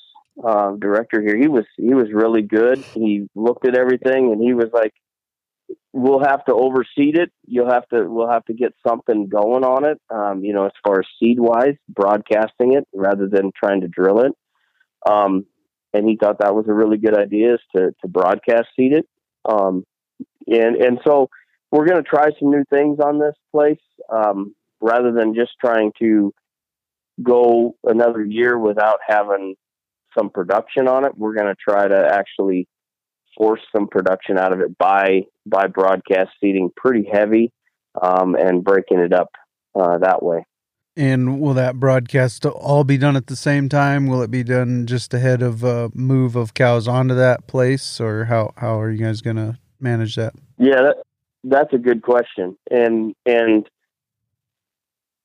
[0.47, 2.85] uh, director here, he was he was really good.
[2.95, 4.93] He looked at everything, and he was like,
[5.93, 7.31] "We'll have to overseed it.
[7.47, 10.01] You'll have to we'll have to get something going on it.
[10.11, 14.21] Um, you know, as far as seed wise, broadcasting it rather than trying to drill
[14.21, 14.33] it."
[15.09, 15.47] Um,
[15.95, 19.07] and he thought that was a really good idea is to to broadcast seed it.
[19.49, 19.85] Um,
[20.49, 21.29] and and so
[21.71, 23.81] we're going to try some new things on this place
[24.11, 26.33] um, rather than just trying to
[27.23, 29.55] go another year without having
[30.17, 31.13] some production on it.
[31.17, 32.67] We're going to try to actually
[33.37, 37.53] force some production out of it by by broadcast seeding pretty heavy
[38.01, 39.31] um, and breaking it up
[39.79, 40.45] uh, that way.
[40.97, 44.09] And will that broadcast all be done at the same time?
[44.09, 48.25] Will it be done just ahead of a move of cows onto that place, or
[48.25, 50.35] how how are you guys going to manage that?
[50.59, 50.97] Yeah, that,
[51.45, 53.69] that's a good question, and and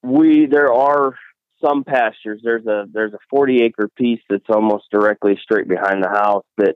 [0.03, 1.15] we there are
[1.63, 2.41] some pastures.
[2.43, 6.75] There's a there's a 40 acre piece that's almost directly straight behind the house that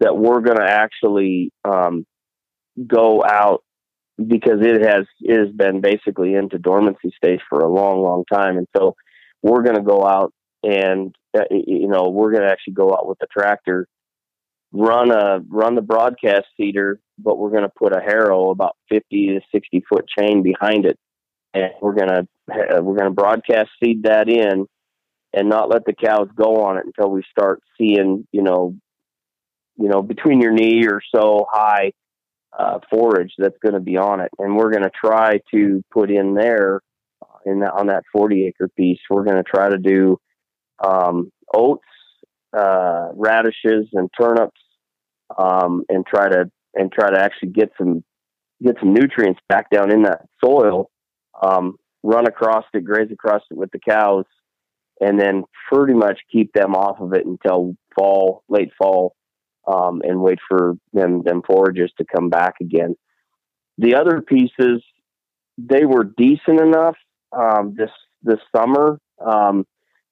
[0.00, 2.06] that we're going to actually um,
[2.86, 3.62] go out
[4.16, 8.56] because it has it has been basically into dormancy stage for a long, long time,
[8.56, 8.94] and so
[9.42, 10.32] we're going to go out
[10.62, 13.86] and uh, you know we're going to actually go out with the tractor,
[14.72, 19.28] run a run the broadcast feeder, but we're going to put a harrow about 50
[19.28, 20.98] to 60 foot chain behind it,
[21.54, 22.28] and we're going to
[22.82, 24.66] we're going to broadcast seed that in,
[25.32, 28.74] and not let the cows go on it until we start seeing you know
[29.76, 31.92] you know between your knee or so high
[32.58, 36.10] uh, forage that's going to be on it, and we're going to try to put
[36.10, 36.80] in there
[37.22, 38.98] uh, in that, on that 40 acre piece.
[39.08, 40.18] We're going to try to do
[40.84, 41.84] um, oats,
[42.56, 44.60] uh, radishes, and turnips,
[45.36, 48.04] um, and try to and try to actually get some
[48.62, 50.90] get some nutrients back down in that soil.
[51.42, 54.24] Um, run across it, graze across it with the cows,
[55.00, 59.14] and then pretty much keep them off of it until fall, late fall,
[59.66, 62.96] um, and wait for them them forages to come back again.
[63.78, 64.82] The other pieces,
[65.56, 66.96] they were decent enough
[67.36, 67.90] um, this
[68.22, 69.66] this summer um,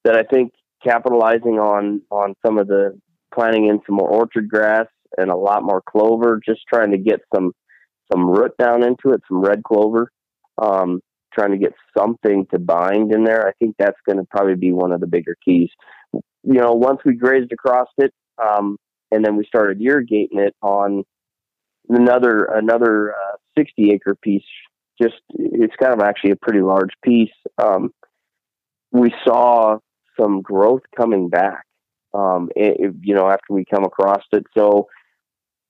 [0.05, 0.53] that I think
[0.85, 2.99] capitalizing on on some of the
[3.35, 4.87] planting in some more orchard grass
[5.17, 7.53] and a lot more clover, just trying to get some
[8.12, 10.11] some root down into it, some red clover,
[10.62, 11.01] um,
[11.35, 13.47] trying to get something to bind in there.
[13.47, 15.71] I think that's going to probably be one of the bigger keys.
[16.12, 18.77] You know, once we grazed across it, um,
[19.11, 21.05] and then we started irrigating it on
[21.89, 24.45] another another uh, 60 acre piece.
[25.01, 27.35] Just it's kind of actually a pretty large piece.
[27.62, 27.91] Um,
[28.93, 29.79] we saw
[30.18, 31.64] some growth coming back.
[32.14, 34.88] Um, you know, after we come across it, so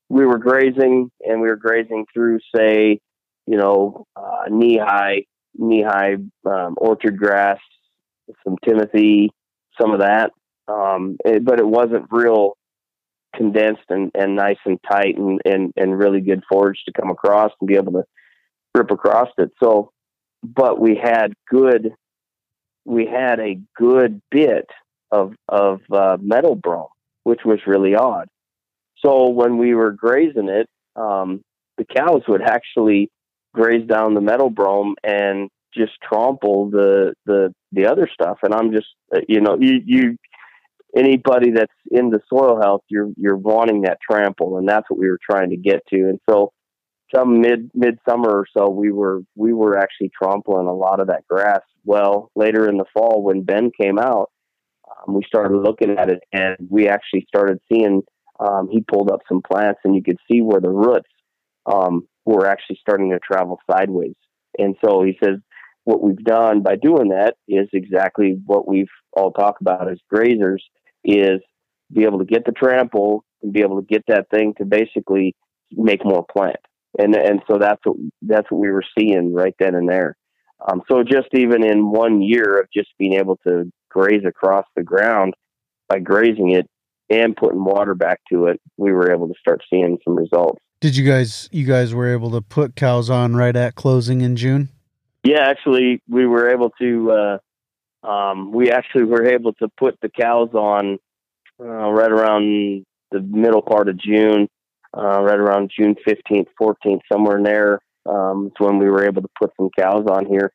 [0.08, 3.00] we were grazing and we were grazing through, say,
[3.46, 5.24] you know, uh, knee high,
[5.56, 7.58] knee high um, orchard grass,
[8.44, 9.30] some timothy,
[9.80, 10.30] some of that.
[10.68, 12.56] Um, it, but it wasn't real
[13.34, 17.52] condensed and, and nice and tight and, and, and really good forage to come across
[17.60, 18.04] and be able to
[18.74, 19.50] rip across it.
[19.62, 19.90] So,
[20.42, 21.92] but we had good,
[22.86, 24.66] we had a good bit
[25.10, 26.88] of, of, uh, meadow brome,
[27.24, 28.28] which was really odd.
[29.04, 31.42] So when we were grazing it, um,
[31.76, 33.10] the cows would actually
[33.52, 38.38] graze down the meadow brome and just trample the, the, the other stuff.
[38.42, 40.16] And I'm just, uh, you know, you, you,
[40.96, 45.08] anybody that's in the soil health, you're you're wanting that trample, and that's what we
[45.08, 45.96] were trying to get to.
[45.96, 46.52] And so,
[47.14, 51.26] some mid midsummer or so, we were we were actually trampling a lot of that
[51.28, 51.60] grass.
[51.84, 54.30] Well, later in the fall, when Ben came out,
[54.90, 58.02] um, we started looking at it, and we actually started seeing.
[58.38, 61.08] Um, he pulled up some plants, and you could see where the roots
[61.64, 64.14] um, were actually starting to travel sideways.
[64.58, 65.36] And so he says,
[65.84, 70.60] what we've done by doing that is exactly what we've all talked about as grazers
[71.04, 71.40] is
[71.92, 75.34] be able to get the trample and be able to get that thing to basically
[75.70, 76.56] make more plant.
[76.98, 80.16] And and so that's what that's what we were seeing right then and there.
[80.66, 84.82] Um, so just even in one year of just being able to graze across the
[84.82, 85.34] ground
[85.88, 86.68] by grazing it,
[87.08, 90.60] and putting water back to it, we were able to start seeing some results.
[90.80, 94.36] Did you guys you guys were able to put cows on right at closing in
[94.36, 94.68] June?
[95.24, 97.10] Yeah, actually, we were able to.
[97.10, 100.98] Uh, um, we actually were able to put the cows on
[101.58, 104.48] uh, right around the middle part of June,
[104.94, 107.80] uh, right around June fifteenth, fourteenth, somewhere in there.
[108.04, 110.52] Um, it's when we were able to put some cows on here.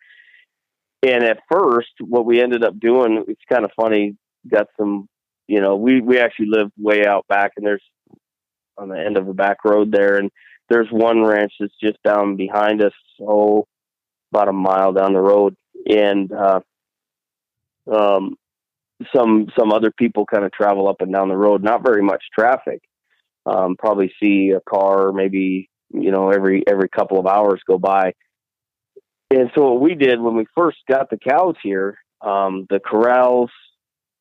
[1.03, 4.15] And at first, what we ended up doing, it's kind of funny.
[4.47, 5.09] Got some,
[5.47, 7.83] you know, we we actually live way out back, and there's
[8.77, 10.31] on the end of a back road there, and
[10.69, 12.93] there's one ranch that's just down behind us.
[13.17, 13.67] So
[14.31, 15.55] about a mile down the road,
[15.87, 16.61] and uh,
[17.91, 18.35] um,
[19.13, 21.63] some some other people kind of travel up and down the road.
[21.63, 22.81] Not very much traffic.
[23.45, 28.13] Um, probably see a car maybe you know every every couple of hours go by.
[29.31, 33.49] And so what we did when we first got the cows here, um, the corrals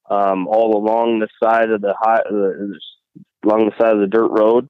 [0.09, 4.29] um, all along the side of the high, uh, along the side of the dirt
[4.29, 4.69] road,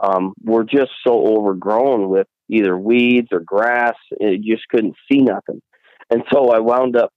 [0.00, 3.94] um, were just so overgrown with either weeds or grass.
[4.12, 5.60] It just couldn't see nothing.
[6.10, 7.12] And so I wound up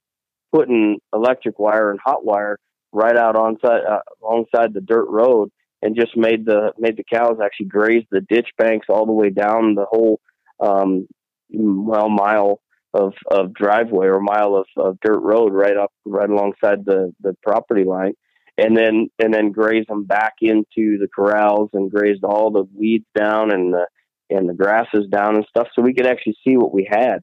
[0.52, 2.58] putting electric wire and hot wire
[2.92, 5.50] right out on side, uh, alongside the dirt road
[5.82, 9.30] and just made the made the cows actually graze the ditch banks all the way
[9.30, 10.20] down the whole
[10.60, 11.06] um
[11.50, 12.60] well mile
[12.94, 17.36] of of driveway or mile of, of dirt road right up right alongside the the
[17.42, 18.14] property line.
[18.58, 23.06] And then and then graze them back into the corrals and grazed all the weeds
[23.16, 23.86] down and the
[24.28, 27.20] and the grasses down and stuff so we could actually see what we had.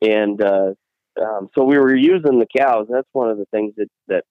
[0.00, 0.72] And uh
[1.20, 2.88] um so we were using the cows.
[2.90, 4.24] That's one of the things that that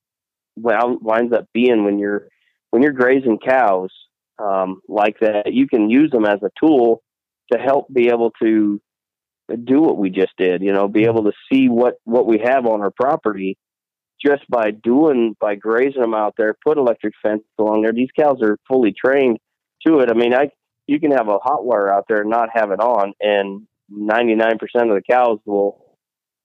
[0.58, 2.28] well winds up being when you're
[2.72, 3.92] when you're grazing cows
[4.40, 7.04] um, like that, you can use them as a tool
[7.52, 8.82] to help be able to
[9.64, 10.62] do what we just did.
[10.62, 13.58] You know, be able to see what what we have on our property
[14.24, 16.56] just by doing by grazing them out there.
[16.66, 17.94] Put electric fence along there.
[17.94, 19.38] These cows are fully trained
[19.86, 20.10] to it.
[20.10, 20.50] I mean, I
[20.88, 24.54] you can have a hot wire out there and not have it on, and 99%
[24.54, 25.98] of the cows will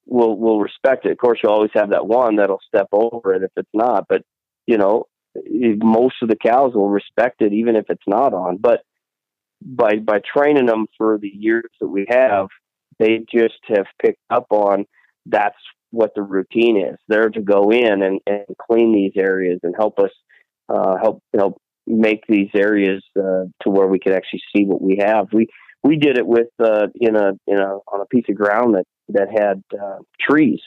[0.07, 1.13] will will respect it.
[1.13, 4.23] Of course, you'll always have that one that'll step over it if it's not, but
[4.67, 5.07] you know,
[5.49, 8.59] most of the cows will respect it even if it's not on.
[8.59, 8.81] But
[9.63, 12.49] by by training them for the years that we have,
[12.99, 14.87] they just have picked up on
[15.27, 15.57] that's
[15.91, 16.99] what the routine is.
[17.09, 20.11] They're to go in and, and clean these areas and help us
[20.69, 24.99] uh, help help make these areas uh, to where we can actually see what we
[25.05, 25.27] have.
[25.33, 25.49] We
[25.83, 28.85] we did it with uh, in a in a on a piece of ground that
[29.09, 30.61] that had uh, trees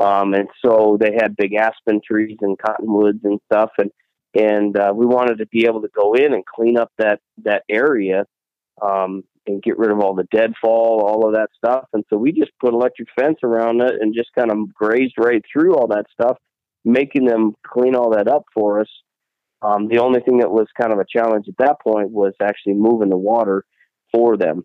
[0.00, 3.70] um, and so they had big aspen trees and cottonwoods and stuff.
[3.78, 3.90] And,
[4.34, 7.64] and, uh, we wanted to be able to go in and clean up that, that
[7.68, 8.24] area,
[8.82, 11.86] um, and get rid of all the deadfall, all of that stuff.
[11.92, 15.42] And so we just put electric fence around it and just kind of grazed right
[15.50, 16.36] through all that stuff,
[16.84, 18.88] making them clean all that up for us.
[19.62, 22.74] Um, the only thing that was kind of a challenge at that point was actually
[22.74, 23.64] moving the water
[24.12, 24.64] for them,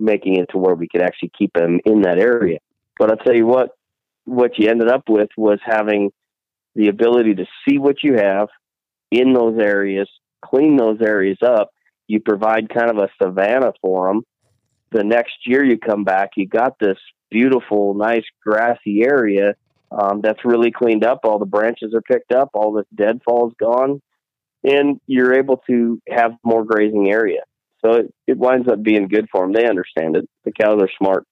[0.00, 2.58] making it to where we could actually keep them in that area.
[2.98, 3.70] But I'll tell you what,
[4.28, 6.10] what you ended up with was having
[6.74, 8.48] the ability to see what you have
[9.10, 10.08] in those areas,
[10.44, 11.70] clean those areas up.
[12.06, 14.22] You provide kind of a savanna for them.
[14.90, 16.98] The next year you come back, you got this
[17.30, 19.54] beautiful, nice grassy area
[19.90, 21.20] um, that's really cleaned up.
[21.24, 24.00] All the branches are picked up, all this deadfall is gone,
[24.64, 27.42] and you're able to have more grazing area.
[27.84, 29.52] So it, it winds up being good for them.
[29.52, 30.28] They understand it.
[30.44, 31.24] The cows are smart.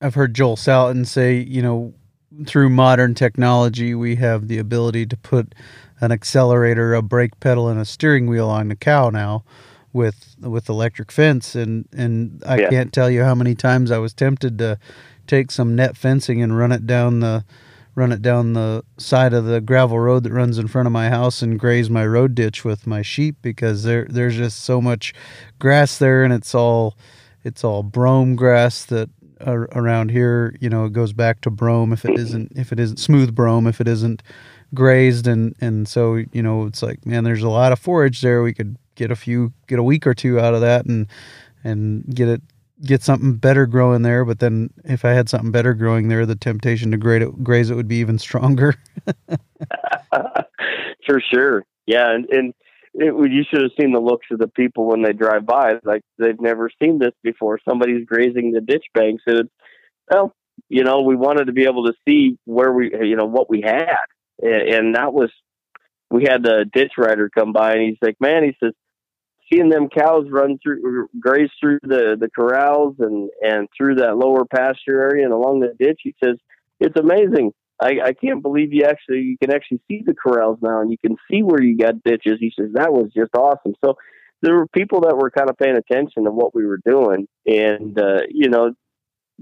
[0.00, 1.94] I've heard Joel Salatin say, you know,
[2.44, 5.54] through modern technology, we have the ability to put
[6.00, 9.44] an accelerator, a brake pedal, and a steering wheel on the cow now
[9.92, 11.54] with with electric fence.
[11.54, 12.70] And and I Yeah.
[12.70, 14.78] can't tell you how many times I was tempted to
[15.26, 17.44] take some net fencing and run it down the
[17.94, 21.08] run it down the side of the gravel road that runs in front of my
[21.08, 25.14] house and graze my road ditch with my sheep because there there's just so much
[25.58, 26.94] grass there and it's all
[27.42, 29.08] it's all brome grass that
[29.44, 32.80] ar- around here you know it goes back to brome if it isn't if it
[32.80, 34.22] isn't smooth brome if it isn't
[34.74, 35.26] grazed.
[35.26, 38.42] And and so you know it's like man there's a lot of forage there.
[38.42, 41.06] We could get a few get a week or two out of that and
[41.64, 42.42] and get it
[42.84, 44.24] get something better growing there.
[44.24, 47.70] But then if i had something better growing there the temptation to grade it, graze
[47.70, 48.74] it would be even stronger.
[51.06, 51.64] For sure.
[51.86, 52.54] Yeah, and and
[52.98, 55.74] it, you should have seen the looks of the people when they drive by.
[55.84, 57.60] Like they've never seen this before.
[57.68, 59.50] Somebody's grazing the ditch banks, and it's,
[60.10, 60.32] well,
[60.68, 63.62] you know, we wanted to be able to see where we, you know, what we
[63.62, 64.06] had,
[64.40, 65.30] and, and that was
[66.10, 68.72] we had the ditch rider come by, and he's like, "Man," he says,
[69.52, 74.44] "seeing them cows run through, graze through the the corrals and and through that lower
[74.44, 76.36] pasture area and along the ditch." He says,
[76.80, 80.80] "It's amazing." I, I can't believe you actually you can actually see the corrals now
[80.80, 82.38] and you can see where you got ditches.
[82.40, 83.74] He says that was just awesome.
[83.84, 83.96] So
[84.42, 87.98] there were people that were kind of paying attention to what we were doing, and
[87.98, 88.72] uh, you know,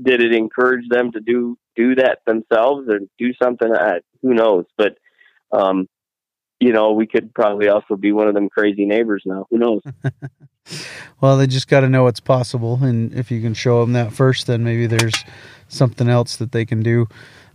[0.01, 3.73] did it encourage them to do do that themselves or do something?
[3.73, 4.65] Uh, who knows?
[4.77, 4.99] But
[5.53, 5.89] um,
[6.61, 9.47] you know, we could probably also be one of them crazy neighbors now.
[9.51, 9.83] Who knows?
[11.21, 14.13] Well, they just got to know it's possible, and if you can show them that
[14.13, 15.25] first, then maybe there's
[15.69, 17.07] something else that they can do.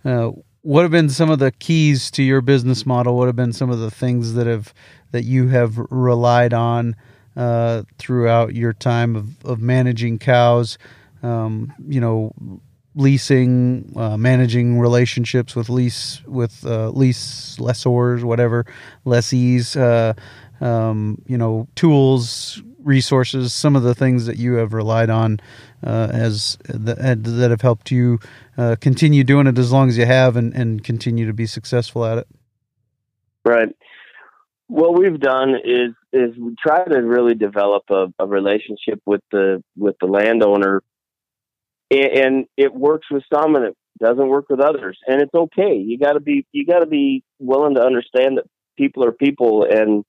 [0.04, 0.32] Uh,
[0.62, 3.16] what have been some of the keys to your business model?
[3.16, 4.74] What have been some of the things that have
[5.12, 6.96] that you have relied on
[7.36, 10.78] uh, throughout your time of, of managing cows?
[11.24, 12.34] Um, you know,
[12.96, 18.66] leasing, uh, managing relationships with lease with uh, lease lessors, whatever
[19.06, 19.76] lessees.
[19.76, 20.14] Uh,
[20.62, 23.54] um, you know, tools, resources.
[23.54, 25.40] Some of the things that you have relied on
[25.86, 28.20] uh, as that, that have helped you
[28.58, 32.06] uh, continue doing it as long as you have, and, and continue to be successful
[32.06, 32.28] at it.
[33.46, 33.70] Right.
[34.68, 39.64] What we've done is is we try to really develop a, a relationship with the
[39.76, 40.84] with the landowner,
[41.90, 45.76] and, and it works with some, and it doesn't work with others, and it's okay.
[45.76, 48.46] You got to be you got to be willing to understand that
[48.78, 50.06] people are people, and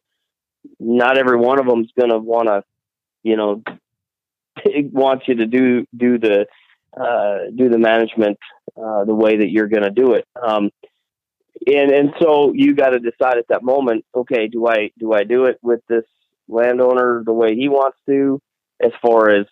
[0.78, 2.62] not every one of them's going to want to,
[3.22, 3.62] you know,
[4.92, 6.46] want you to do do the
[6.98, 8.38] uh, do the management
[8.76, 10.26] uh, the way that you're going to do it.
[10.40, 10.70] Um,
[11.66, 14.04] and and so you got to decide at that moment.
[14.14, 16.04] Okay, do I do I do it with this
[16.48, 18.40] landowner the way he wants to,
[18.82, 19.46] as far as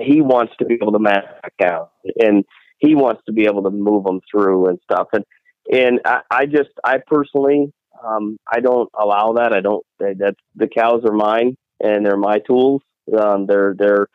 [0.00, 1.24] he wants to be able to manage
[1.62, 2.44] out, and
[2.78, 5.08] he wants to be able to move them through and stuff.
[5.12, 5.24] And
[5.72, 7.72] and I, I just I personally
[8.04, 9.52] um, I don't allow that.
[9.52, 9.84] I don't.
[9.98, 12.82] That the cows are mine and they're my tools.
[13.16, 14.08] Um, they're they're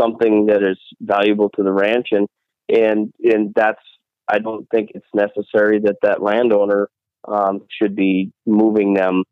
[0.00, 2.28] something that is valuable to the ranch, and
[2.68, 3.82] and and that's
[4.28, 6.88] I don't think it's necessary that that landowner
[7.26, 9.24] um, should be moving them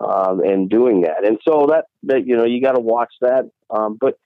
[0.00, 1.26] um, and doing that.
[1.26, 3.50] And so that that you know you got to watch that.
[3.70, 4.18] Um, but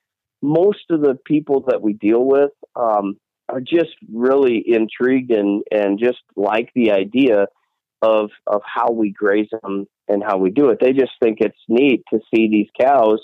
[0.42, 3.16] most of the people that we deal with um,
[3.48, 7.46] are just really intrigued and and just like the idea
[8.02, 10.78] of of how we graze them and how we do it.
[10.80, 13.20] They just think it's neat to see these cows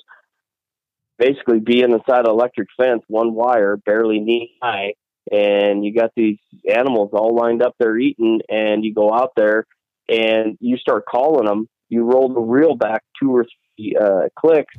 [1.22, 4.94] basically be in the side of electric fence, one wire, barely knee high,
[5.30, 9.64] and you got these animals all lined up there eating, and you go out there
[10.08, 11.68] and you start calling them.
[11.88, 13.44] You roll the reel back two or
[13.76, 14.74] three uh, clicks,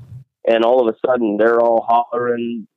[0.46, 2.68] and all of a sudden they're all hollering,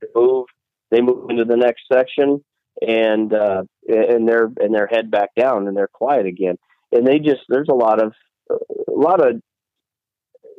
[0.00, 0.46] they move,
[0.90, 2.44] they move into the next section,
[2.80, 6.58] and uh, and they're and they're head back down, and they're quiet again.
[6.92, 8.12] And they just there's a lot of
[8.50, 9.40] a lot of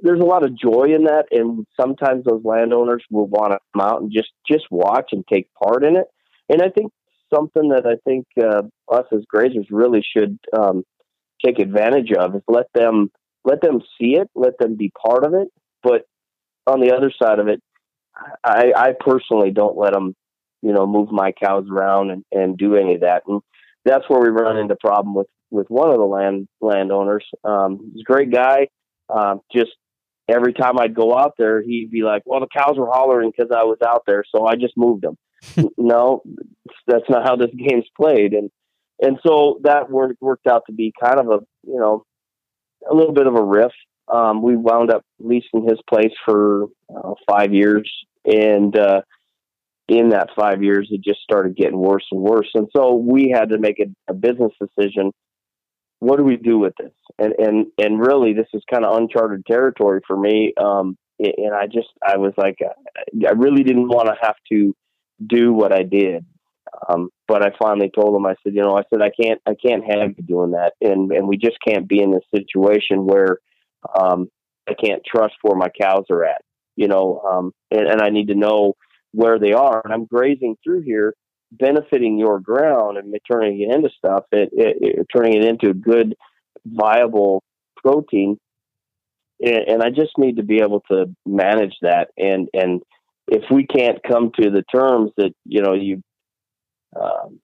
[0.02, 3.88] there's a lot of joy in that, and sometimes those landowners will want to come
[3.88, 6.06] out and just just watch and take part in it.
[6.50, 6.91] And I think
[7.34, 10.84] something that I think uh, us as grazers really should um,
[11.43, 13.10] take advantage of is let them
[13.43, 15.48] let them see it, let them be part of it.
[15.84, 16.04] But
[16.66, 17.62] on the other side of it,
[18.43, 20.16] I, I personally don't let them,
[20.62, 23.24] you know, move my cows around and, and do any of that.
[23.28, 23.41] And
[23.86, 27.26] that's where we run into problem with with one of the land landowners.
[27.43, 28.68] Um, he's a great guy.
[29.10, 29.72] Um, just
[30.28, 33.51] every time I'd go out there, he'd be like, "Well, the cows were hollering because
[33.51, 35.17] I was out there, so I just moved them."
[35.78, 36.23] no,
[36.88, 38.49] that's not how this game's played, and
[38.99, 42.03] and so that worked worked out to be kind of a you know
[42.89, 43.71] a little bit of a riff.
[44.07, 47.91] Um, we wound up leasing his place for uh, five years,
[48.25, 49.01] and uh,
[49.88, 52.49] in that five years, it just started getting worse and worse.
[52.53, 55.11] And so we had to make a, a business decision.
[56.00, 56.93] What do we do with this?
[57.18, 60.54] And and and really, this is kind of uncharted territory for me.
[60.62, 64.76] Um, and I just I was like, I really didn't want to have to
[65.26, 66.26] do what I did.
[66.89, 69.56] Um, but I finally told him, I said, you know, I said I can't, I
[69.56, 73.39] can't have you doing that, and and we just can't be in this situation where
[74.00, 74.30] um,
[74.70, 76.41] I can't trust where my cows are at,
[76.76, 78.74] you know, um, and, and I need to know
[79.12, 81.16] where they are, and I'm grazing through here,
[81.52, 85.74] benefiting your ground and turning it into stuff, it, it, it turning it into a
[85.74, 86.16] good,
[86.66, 87.43] viable
[87.78, 88.38] protein,
[89.39, 92.82] and, and I just need to be able to manage that, and and
[93.28, 96.02] if we can't come to the terms that you know you
[97.00, 97.39] um,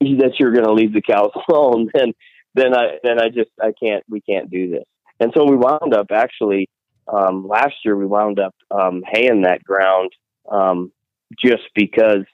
[0.00, 2.12] that you're going to leave the cows alone, then
[2.54, 4.84] then I then I just I can't we can't do this.
[5.20, 6.68] And so we wound up actually
[7.12, 10.10] um, last year we wound up um, haying that ground
[10.50, 10.92] um,
[11.42, 12.24] just because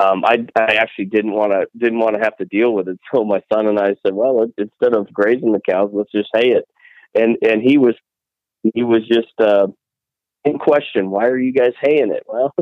[0.00, 2.98] um, I I actually didn't want to didn't want to have to deal with it.
[3.14, 6.50] So my son and I said, well, instead of grazing the cows, let's just hay
[6.50, 6.64] it.
[7.14, 7.94] And and he was
[8.74, 9.66] he was just uh,
[10.44, 11.10] in question.
[11.10, 12.24] Why are you guys haying it?
[12.28, 12.54] Well,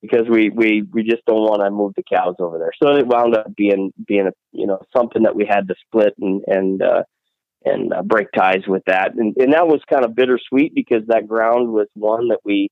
[0.00, 2.72] because we we we just don't want to move the cows over there.
[2.82, 6.14] So it wound up being being a you know something that we had to split
[6.20, 7.02] and and uh,
[7.64, 11.26] and uh, break ties with that, and and that was kind of bittersweet because that
[11.28, 12.70] ground was one that we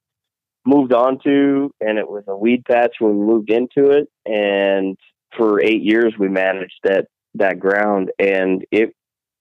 [0.67, 4.97] moved on to, and it was a weed patch when we moved into it, and
[5.37, 8.95] for eight years we managed that that ground, and it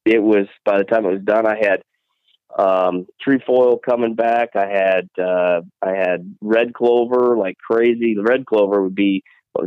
[0.06, 1.82] it was by the time it was done, I had
[2.58, 4.50] um, trefoil coming back.
[4.56, 8.14] I had uh, I had red clover like crazy.
[8.16, 9.24] The red clover would be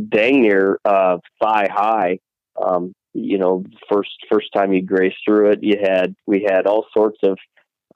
[0.08, 2.18] dang near uh, thigh high.
[2.60, 6.86] Um, you know, first first time you graze through it, you had we had all
[6.96, 7.38] sorts of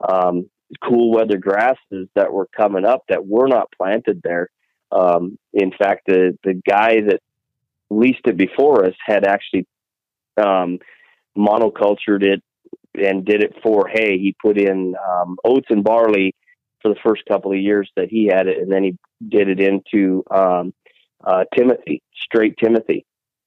[0.09, 0.49] um,
[0.83, 4.49] cool weather grasses that were coming up that were not planted there.
[4.91, 7.21] Um, in fact, the the guy that
[7.91, 9.67] leased it before us had actually
[10.37, 10.79] um,
[11.37, 12.43] monocultured it
[12.95, 14.19] and did it for hay.
[14.19, 16.35] He put in um, oats and barley
[16.81, 19.61] for the first couple of years that he had it, and then he did it
[19.61, 20.75] into um,
[21.25, 23.07] uh, Timothy, straight Timothy,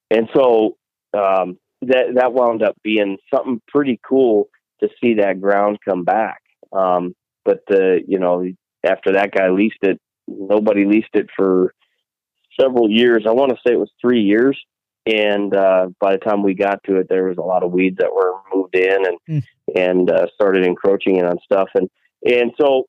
[0.09, 0.77] and so
[1.13, 4.47] um, that that wound up being something pretty cool
[4.81, 6.41] to see that ground come back.
[6.75, 8.45] Um, but the you know
[8.83, 11.73] after that guy leased it, nobody leased it for
[12.59, 13.25] several years.
[13.27, 14.57] I want to say it was three years
[15.05, 17.97] and uh, by the time we got to it, there was a lot of weeds
[17.99, 19.43] that were moved in and Mm.
[19.75, 21.89] and uh, started encroaching in on stuff, and
[22.23, 22.85] and so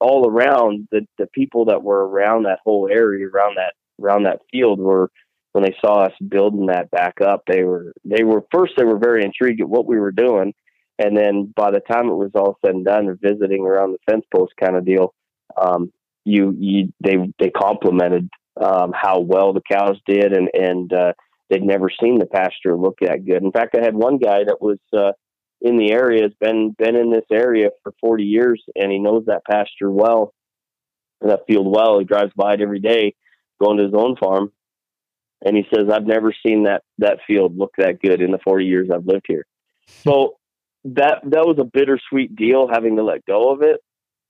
[0.00, 4.40] all around the the people that were around that whole area, around that around that
[4.50, 5.10] field, were
[5.52, 8.98] when they saw us building that back up, they were they were first they were
[8.98, 10.52] very intrigued at what we were doing,
[10.98, 14.24] and then by the time it was all said and done, visiting around the fence
[14.34, 15.14] post kind of deal.
[15.60, 15.92] Um,
[16.24, 18.28] you you they they complimented
[18.60, 21.12] um, how well the cows did, and and uh,
[21.48, 23.42] they'd never seen the pasture look that good.
[23.42, 25.12] In fact, I had one guy that was uh,
[25.60, 29.24] in the area, has been been in this area for 40 years, and he knows
[29.26, 30.34] that pasture well,
[31.20, 31.98] that field well.
[31.98, 33.14] He drives by it every day,
[33.60, 34.52] going to his own farm,
[35.44, 38.66] and he says, "I've never seen that that field look that good in the 40
[38.66, 39.46] years I've lived here."
[40.04, 40.37] So
[40.84, 43.80] that that was a bittersweet deal having to let go of it.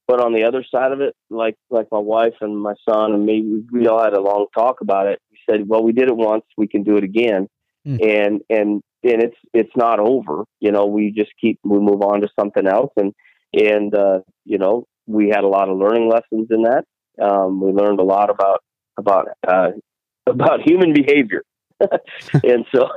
[0.06, 3.26] But on the other side of it, like like my wife and my son and
[3.26, 5.20] me, we, we all had a long talk about it.
[5.30, 7.48] We said, "Well, we did it once, we can do it again,"
[7.86, 8.00] Mm.
[8.02, 10.44] and and and it's it's not over.
[10.60, 13.14] You know, we just keep we move on to something else, and
[13.54, 16.84] and uh, you know, we had a lot of learning lessons in that.
[17.20, 18.62] Um, we learned a lot about
[18.98, 19.70] about uh,
[20.26, 21.42] about human behavior,
[21.80, 22.88] and so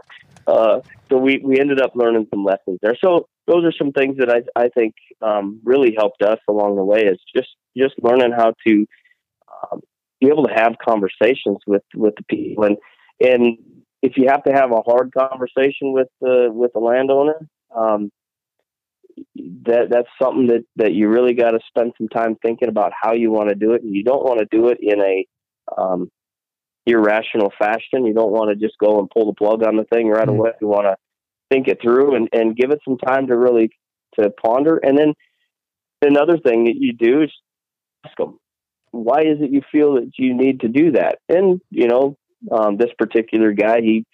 [0.47, 2.97] uh, so we we ended up learning some lessons there.
[3.04, 6.83] So those are some things that I I think um, really helped us along the
[6.83, 8.85] way is just just learning how to
[9.71, 9.81] um,
[10.19, 12.65] be able to have conversations with with the people.
[12.65, 12.77] And
[13.19, 13.57] and
[14.01, 18.11] if you have to have a hard conversation with the with the landowner um,
[19.65, 23.13] that that's something that that you really got to spend some time thinking about how
[23.13, 23.83] you want to do it.
[23.83, 25.25] And you don't want to do it in a
[25.77, 26.09] um,
[26.85, 28.05] irrational fashion.
[28.05, 30.37] You don't want to just go and pull the plug on the thing right Mhm.
[30.37, 30.51] away.
[30.61, 30.95] You want to
[31.52, 33.70] think it through and, and give it some time to really
[34.20, 34.78] to ponder.
[34.78, 35.14] And then
[36.02, 37.32] another thing that you do is
[38.06, 38.38] ask them
[38.91, 41.20] why is it you feel that you need to do that?
[41.30, 42.18] And you know
[42.52, 44.06] um, this particular guy he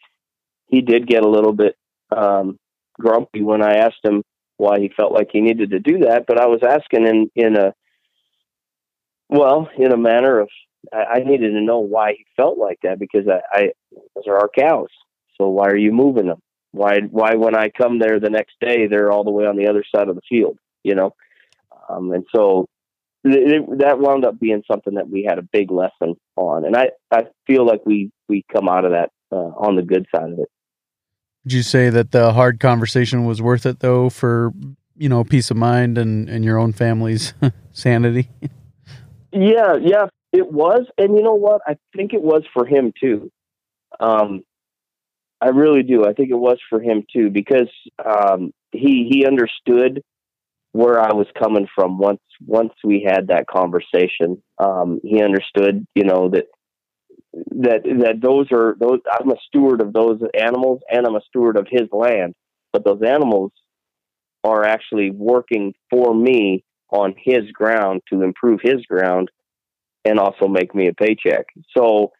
[0.67, 1.75] he did get a little bit
[2.15, 2.57] um,
[2.99, 4.23] grumpy when I asked him
[4.57, 7.55] why he felt like he needed to do that but I was asking in in
[7.55, 7.73] a
[9.29, 10.49] well in a manner of
[10.91, 13.71] I, I needed to know why he felt like that because I, I
[14.15, 14.89] those are our cows
[15.39, 18.87] so why are you moving them why why when I come there the next day
[18.87, 21.15] they're all the way on the other side of the field you know
[21.89, 22.67] um, and so
[23.25, 26.89] th- that wound up being something that we had a big lesson on and I
[27.11, 30.39] I feel like we we come out of that uh, on the good side of
[30.39, 30.49] it
[31.43, 34.51] Would you say that the hard conversation was worth it though for
[34.95, 37.33] you know peace of mind and and your own family's
[37.71, 38.29] sanity?
[39.31, 40.85] Yeah, yeah, it was.
[40.97, 41.61] And you know what?
[41.67, 43.31] I think it was for him too.
[43.99, 44.43] Um,
[45.41, 46.05] I really do.
[46.05, 47.69] I think it was for him too because
[48.03, 50.01] um, he he understood
[50.71, 54.41] where I was coming from once once we had that conversation.
[54.57, 56.45] Um, he understood, you know, that
[57.33, 58.99] that that those are those.
[59.11, 62.33] I'm a steward of those animals, and I'm a steward of his land.
[62.73, 63.51] But those animals
[64.43, 69.29] are actually working for me on his ground to improve his ground
[70.05, 71.45] and also make me a paycheck.
[71.75, 72.11] So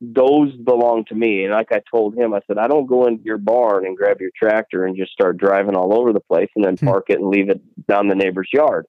[0.00, 1.44] those belong to me.
[1.44, 4.20] And like I told him, I said, I don't go into your barn and grab
[4.20, 6.86] your tractor and just start driving all over the place and then Hmm.
[6.86, 8.86] park it and leave it down the neighbor's yard.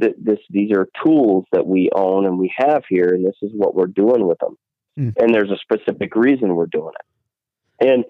[0.00, 3.50] Th- This, these are tools that we own and we have here, and this is
[3.54, 4.56] what we're doing with them.
[4.96, 5.10] Hmm.
[5.18, 7.88] And there's a specific reason we're doing it.
[7.88, 8.04] And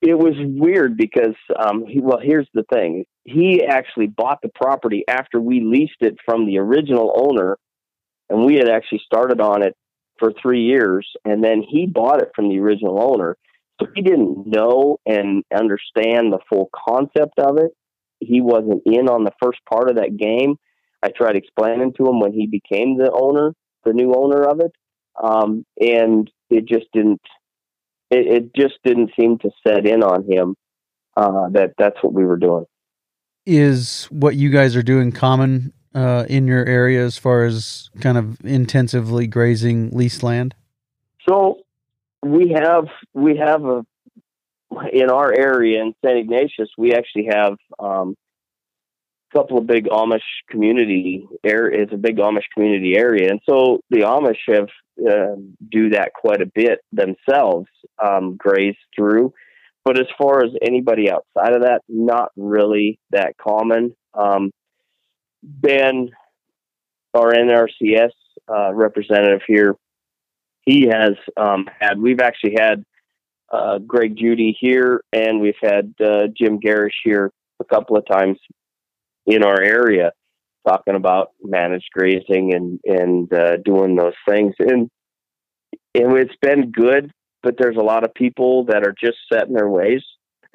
[0.00, 3.04] it was weird because, um, he, well, here's the thing.
[3.24, 7.58] He actually bought the property after we leased it from the original owner,
[8.30, 9.76] and we had actually started on it
[10.20, 13.36] for three years, and then he bought it from the original owner.
[13.80, 17.72] So he didn't know and understand the full concept of it.
[18.20, 20.56] He wasn't in on the first part of that game.
[21.02, 23.54] I tried explaining to him when he became the owner,
[23.84, 24.72] the new owner of it,
[25.20, 27.22] um, and it just didn't.
[28.10, 30.56] It, it just didn't seem to set in on him
[31.16, 32.66] uh, that that's what we were doing.
[33.46, 38.18] Is what you guys are doing common uh, in your area as far as kind
[38.18, 40.54] of intensively grazing leased land?
[41.28, 41.58] So
[42.22, 43.84] we have we have a
[44.92, 46.16] in our area in St.
[46.16, 48.14] Ignatius we actually have um,
[49.32, 51.82] a couple of big Amish community area.
[51.82, 54.68] It's a big Amish community area, and so the Amish have
[55.00, 55.36] uh,
[55.70, 57.68] do that quite a bit themselves,
[58.02, 59.32] um, graze through.
[59.84, 63.96] But as far as anybody outside of that, not really that common.
[64.12, 64.50] Um,
[65.42, 66.10] ben,
[67.14, 68.10] our NRCS
[68.48, 69.76] uh, representative here,
[70.62, 71.98] he has um, had.
[72.00, 72.84] We've actually had
[73.50, 78.38] uh, Greg Judy here, and we've had uh, Jim Gerrish here a couple of times
[79.26, 80.12] in our area,
[80.66, 84.54] talking about managed grazing and and uh, doing those things.
[84.58, 84.90] And
[85.94, 87.10] and it's been good,
[87.42, 90.02] but there's a lot of people that are just set in their ways.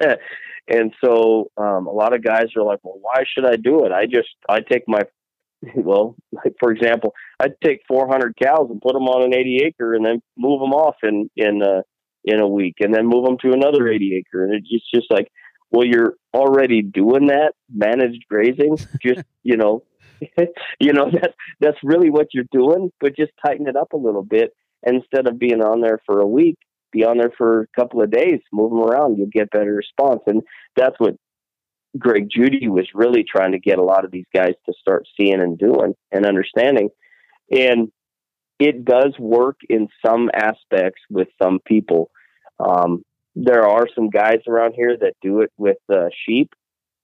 [0.68, 3.92] and so um, a lot of guys are like, well, why should I do it?
[3.92, 5.02] I just I take my
[5.76, 9.94] well, like for example, I'd take 400 cows and put them on an 80 acre
[9.94, 11.82] and then move them off in in uh,
[12.24, 15.28] in a week, and then move them to another 80 acre, and it's just like,
[15.70, 18.76] well, you're already doing that managed grazing.
[19.02, 19.82] Just you know,
[20.80, 24.22] you know that that's really what you're doing, but just tighten it up a little
[24.22, 24.52] bit.
[24.82, 26.58] Instead of being on there for a week,
[26.92, 30.20] be on there for a couple of days, move them around, you'll get better response,
[30.26, 30.42] and
[30.76, 31.14] that's what
[31.98, 35.40] Greg Judy was really trying to get a lot of these guys to start seeing
[35.40, 36.90] and doing and understanding.
[37.50, 37.90] And
[38.58, 42.10] it does work in some aspects with some people.
[42.58, 43.02] Um,
[43.34, 46.54] there are some guys around here that do it with uh, sheep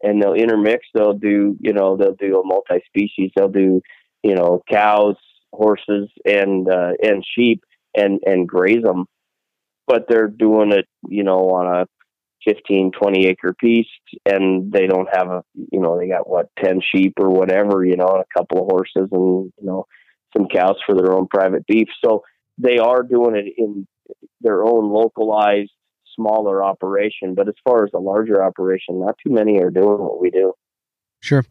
[0.03, 0.87] and they'll intermix.
[0.95, 3.30] They'll do, you know, they'll do a multi species.
[3.37, 3.83] They'll do,
[4.22, 5.16] you know, cows,
[5.53, 7.62] horses, and, uh, and sheep
[7.95, 9.07] and, and graze them.
[9.93, 11.86] But they're doing it, you know, on a
[12.47, 13.90] 15, 20 acre piece
[14.24, 17.97] and they don't have a, you know, they got what, 10 sheep or whatever, you
[17.97, 19.84] know, and a couple of horses and, you know,
[20.34, 21.88] some cows for their own private beef.
[22.03, 22.22] So
[22.57, 23.86] they are doing it in
[24.40, 25.72] their own localized,
[26.16, 27.34] smaller operation.
[27.34, 30.55] But as far as a larger operation, not too many are doing what we do.
[31.20, 31.45] Sure.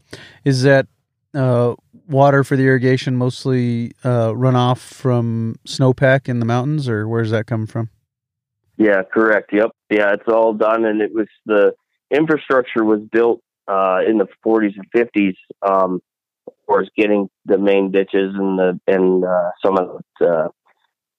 [0.43, 0.87] Is that
[1.35, 1.75] uh,
[2.07, 7.45] water for the irrigation mostly uh, runoff from snowpack in the mountains, or where's that
[7.45, 7.91] come from?
[8.81, 9.51] Yeah, correct.
[9.53, 9.71] Yep.
[9.91, 11.73] Yeah, it's all done, and it was the
[12.09, 15.35] infrastructure was built uh, in the 40s and 50s.
[15.61, 16.01] Um,
[16.47, 20.47] of course, getting the main ditches and the and uh, some of the, uh,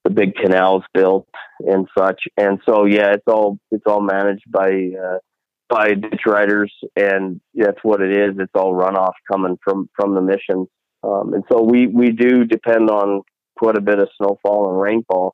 [0.03, 1.25] the big canals built
[1.59, 2.23] and such.
[2.35, 4.69] And so, yeah, it's all it's all managed by
[5.01, 5.19] uh,
[5.69, 8.35] by ditch riders, and that's what it is.
[8.39, 10.67] It's all runoff coming from from the mission,
[11.03, 13.21] Um, and so we we do depend on
[13.57, 15.33] quite a bit of snowfall and rainfall.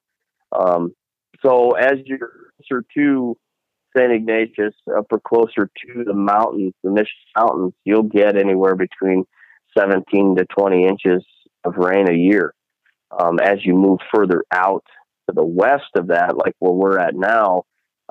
[0.52, 0.94] Um,
[1.42, 3.38] so as you're closer to
[3.98, 4.12] St.
[4.12, 9.26] Ignatius, up or closer to the mountains, the Mission Mountains, you'll get anywhere between
[9.78, 11.26] 17 to 20 inches
[11.64, 12.54] of rain a year.
[13.18, 14.84] Um, as you move further out
[15.28, 17.64] to the west of that, like where we're at now,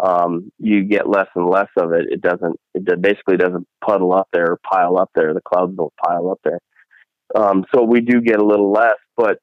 [0.03, 2.07] um, you get less and less of it.
[2.11, 5.35] It doesn't, it basically doesn't puddle up there or pile up there.
[5.35, 6.61] The clouds don't pile up there.
[7.35, 9.39] Um, so we do get a little less, but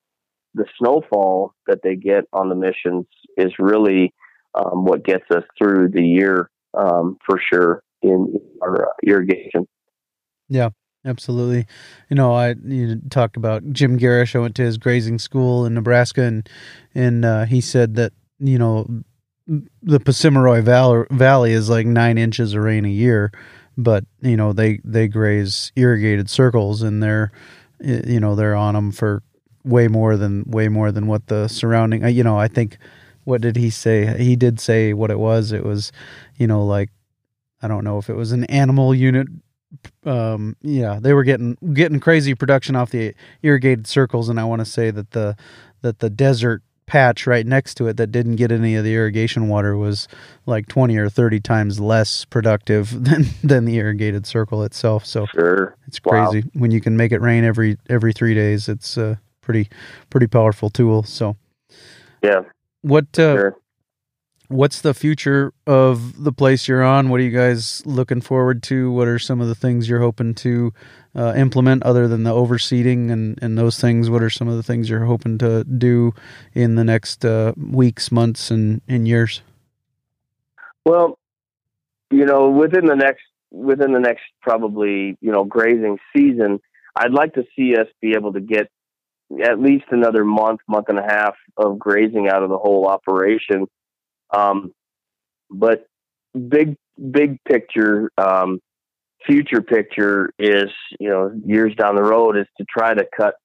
[0.56, 3.06] the snowfall that they get on the missions
[3.38, 4.14] is really
[4.56, 9.68] um, what gets us through the year um, for sure in our uh, irrigation.
[10.48, 10.70] Yeah,
[11.06, 11.68] absolutely.
[12.10, 14.36] You know, I you talked about Jim Gerrish.
[14.36, 16.50] I went to his grazing school in Nebraska, and
[16.94, 18.88] and uh, he said that you know
[19.48, 20.00] the
[20.64, 23.32] Valley, Valley is like nine inches of rain a year,
[23.78, 27.32] but you know they they graze irrigated circles, and they're
[27.80, 29.22] you know they're on them for
[29.66, 32.04] way more than way more than what the surrounding.
[32.04, 32.78] uh, You know, I think
[33.24, 34.16] what did he say?
[34.22, 35.52] He did say what it was.
[35.52, 35.92] It was,
[36.38, 36.90] you know, like
[37.62, 39.28] I don't know if it was an animal unit.
[40.06, 44.60] Um, yeah, they were getting getting crazy production off the irrigated circles, and I want
[44.60, 45.36] to say that the
[45.82, 49.48] that the desert patch right next to it that didn't get any of the irrigation
[49.50, 50.08] water was
[50.46, 55.76] like 20 or 30 times less productive than than the irrigated circle itself so Sure.
[55.88, 56.30] it's Wow.
[56.30, 59.70] crazy when you can make it rain every every 3 days it's a pretty
[60.10, 61.36] pretty powerful tool so
[62.24, 62.42] Yeah.
[62.82, 63.56] what uh, Sure.
[64.48, 67.10] What's the future of the place you're on?
[67.10, 68.92] What are you guys looking forward to?
[68.92, 70.72] What are some of the things you're hoping to
[71.16, 74.08] uh, implement other than the overseeding and, and those things?
[74.08, 76.14] What are some of the things you're hoping to do
[76.54, 79.42] in the next uh, weeks, months, and, and years?
[80.86, 81.18] Well,
[82.12, 86.60] you know, within the next within the next probably you know grazing season,
[86.96, 88.70] I'd like to see us be able to get
[89.44, 93.66] at least another month, month and a half of grazing out of the whole operation.
[94.36, 94.72] Um,
[95.50, 95.86] but
[96.34, 96.76] big
[97.12, 98.60] big picture, um,
[99.26, 100.70] future picture is
[101.00, 103.36] you know years down the road is to try to cut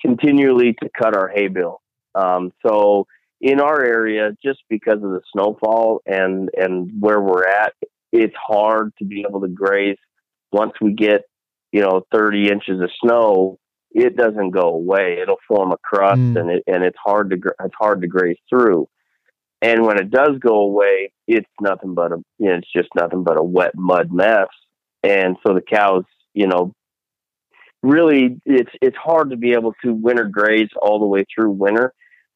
[0.00, 1.80] continually to cut our hay bill.
[2.14, 3.06] Um, so
[3.40, 7.72] in our area, just because of the snowfall and and where we're at,
[8.12, 9.98] it's hard to be able to graze.
[10.52, 11.22] Once we get
[11.72, 13.58] you know 30 inches of snow,
[13.92, 15.18] it doesn't go away.
[15.20, 16.40] It'll form a crust, Mm.
[16.40, 18.88] and it and it's hard to it's hard to graze through.
[19.62, 23.24] And when it does go away, it's nothing but a you know, it's just nothing
[23.24, 24.48] but a wet mud mess.
[25.02, 26.72] And so the cows, you know,
[27.82, 31.92] really it's it's hard to be able to winter graze all the way through winter.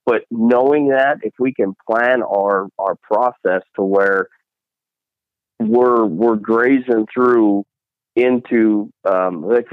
[0.07, 4.29] But knowing that if we can plan our our process to where
[5.61, 7.65] we're we're grazing through
[8.17, 9.67] into um like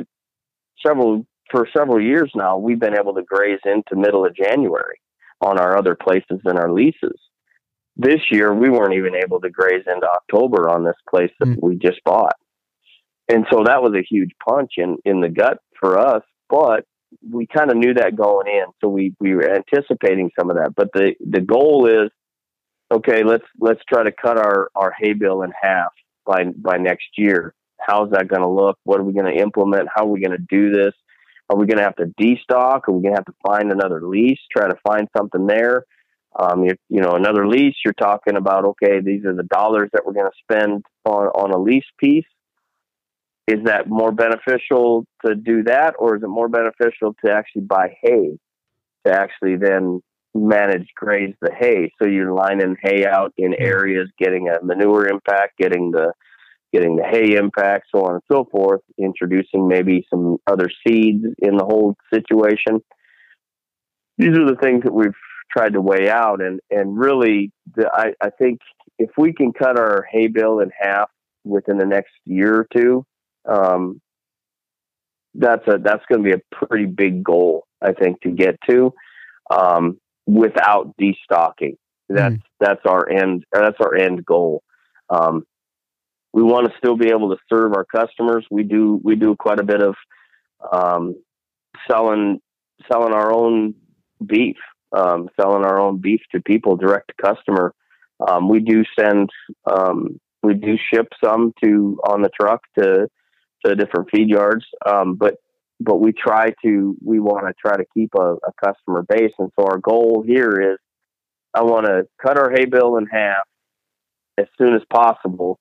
[0.85, 4.99] several for several years now we've been able to graze into middle of January
[5.41, 7.19] on our other places in our leases.
[7.97, 11.57] This year we weren't even able to graze into October on this place that Mm.
[11.61, 12.35] we just bought.
[13.29, 16.85] And so that was a huge punch in in the gut for us, but
[17.29, 20.73] we kind of knew that going in, so we we were anticipating some of that.
[20.75, 22.09] But the the goal is
[22.93, 23.23] okay.
[23.23, 25.91] Let's let's try to cut our our hay bill in half
[26.25, 27.53] by by next year.
[27.79, 28.77] How's that going to look?
[28.83, 29.89] What are we going to implement?
[29.93, 30.93] How are we going to do this?
[31.51, 32.87] Are we going to have to destock?
[32.87, 34.39] Are we going to have to find another lease?
[34.55, 35.83] Try to find something there.
[36.39, 37.75] Um, you, you know, another lease.
[37.83, 41.51] You're talking about okay, these are the dollars that we're going to spend on on
[41.51, 42.25] a lease piece
[43.47, 47.97] is that more beneficial to do that or is it more beneficial to actually buy
[48.01, 48.37] hay
[49.05, 50.01] to actually then
[50.33, 55.57] manage graze the hay so you're lining hay out in areas getting a manure impact
[55.57, 56.13] getting the
[56.73, 61.57] getting the hay impact so on and so forth introducing maybe some other seeds in
[61.57, 62.79] the whole situation
[64.17, 65.11] these are the things that we've
[65.51, 68.59] tried to weigh out and and really the, I, I think
[68.97, 71.09] if we can cut our hay bill in half
[71.43, 73.05] within the next year or two
[73.49, 74.01] um,
[75.33, 78.93] that's a that's going to be a pretty big goal, I think, to get to
[79.49, 81.77] um, without destocking.
[82.09, 83.45] That's that's our end.
[83.53, 84.63] That's our end goal.
[85.09, 85.43] Um,
[86.33, 88.45] we want to still be able to serve our customers.
[88.49, 89.95] We do we do quite a bit of
[90.71, 91.15] um,
[91.89, 92.39] selling
[92.91, 93.75] selling our own
[94.25, 94.57] beef,
[94.95, 97.73] um, selling our own beef to people direct to customer.
[98.27, 99.29] Um, we do send
[99.69, 103.07] um, we do ship some to on the truck to
[103.65, 104.65] to different feed yards.
[104.85, 105.35] Um, but
[105.79, 109.51] but we try to we want to try to keep a, a customer base, and
[109.59, 110.77] so our goal here is
[111.53, 113.43] I want to cut our hay bill in half
[114.37, 115.59] as soon as possible,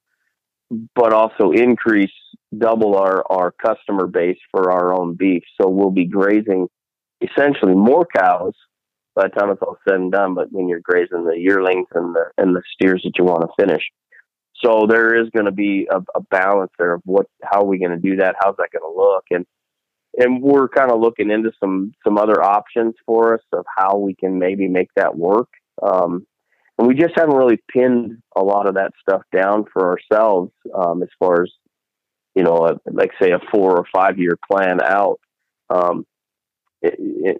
[0.95, 2.11] but also increase
[2.57, 5.43] double our our customer base for our own beef.
[5.59, 6.67] So we'll be grazing
[7.21, 8.53] essentially more cows
[9.15, 10.33] by the time it's all said and done.
[10.35, 13.63] But when you're grazing the yearlings and the and the steers that you want to
[13.63, 13.83] finish.
[14.63, 17.79] So there is going to be a, a balance there of what, how are we
[17.79, 18.35] going to do that?
[18.39, 19.23] How's that going to look?
[19.31, 19.45] And,
[20.17, 24.13] and we're kind of looking into some, some other options for us of how we
[24.13, 25.49] can maybe make that work.
[25.81, 26.27] Um,
[26.81, 31.03] and we just haven't really pinned a lot of that stuff down for ourselves, um,
[31.03, 31.51] as far as,
[32.33, 35.19] you know, a, like say a four or five year plan out.
[35.69, 36.07] Um,
[36.81, 36.95] it,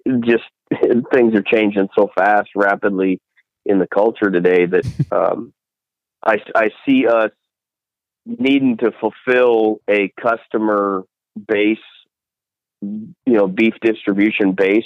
[0.06, 0.44] it just
[1.12, 3.20] things are changing so fast, rapidly
[3.66, 5.54] in the culture today that, um,
[6.24, 7.32] I, I see us
[8.28, 11.04] needing to fulfill a customer
[11.48, 11.80] base,
[12.80, 14.86] you know, beef distribution base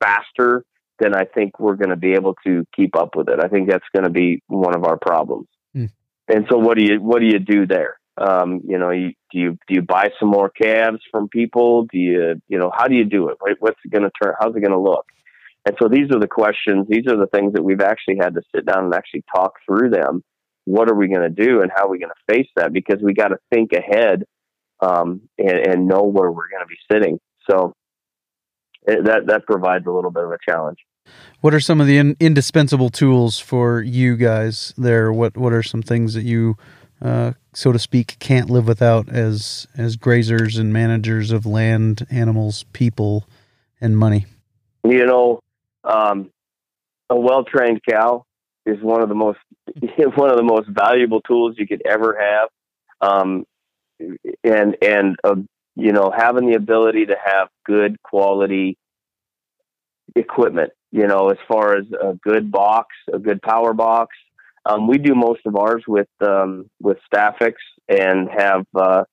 [0.00, 0.64] faster
[0.98, 3.40] than I think we're going to be able to keep up with it.
[3.42, 5.46] I think that's going to be one of our problems.
[5.72, 5.86] Hmm.
[6.28, 7.98] And so, what do you what do you do there?
[8.16, 11.84] Um, you know, you, do you do you buy some more calves from people?
[11.84, 13.38] Do you you know how do you do it?
[13.60, 14.34] What's it going to turn?
[14.40, 15.06] How's it going to look?
[15.66, 16.86] And so these are the questions.
[16.88, 19.90] These are the things that we've actually had to sit down and actually talk through
[19.90, 20.22] them
[20.68, 22.98] what are we going to do and how are we going to face that because
[23.02, 24.24] we got to think ahead
[24.80, 27.18] um, and, and know where we're going to be sitting
[27.50, 27.72] so
[28.86, 30.78] it, that that provides a little bit of a challenge
[31.40, 35.12] What are some of the in, indispensable tools for you guys there?
[35.12, 36.56] What What are some things that you,
[37.02, 42.64] uh, so to speak, can't live without as as grazers and managers of land, animals,
[42.72, 43.28] people,
[43.80, 44.26] and money?
[44.84, 45.40] you know
[45.84, 46.30] um,
[47.10, 48.24] a well-trained cow
[48.66, 49.38] is one of the most
[50.16, 52.48] one of the most valuable tools you could ever have.
[53.00, 53.44] Um,
[54.44, 55.36] and and uh,
[55.78, 58.76] you know having the ability to have good quality
[60.16, 60.70] equipment.
[60.90, 64.16] You know, as far as a good box, a good power box.
[64.66, 67.54] Um, we do most of ours with um, with Stafix
[67.88, 69.04] and have uh,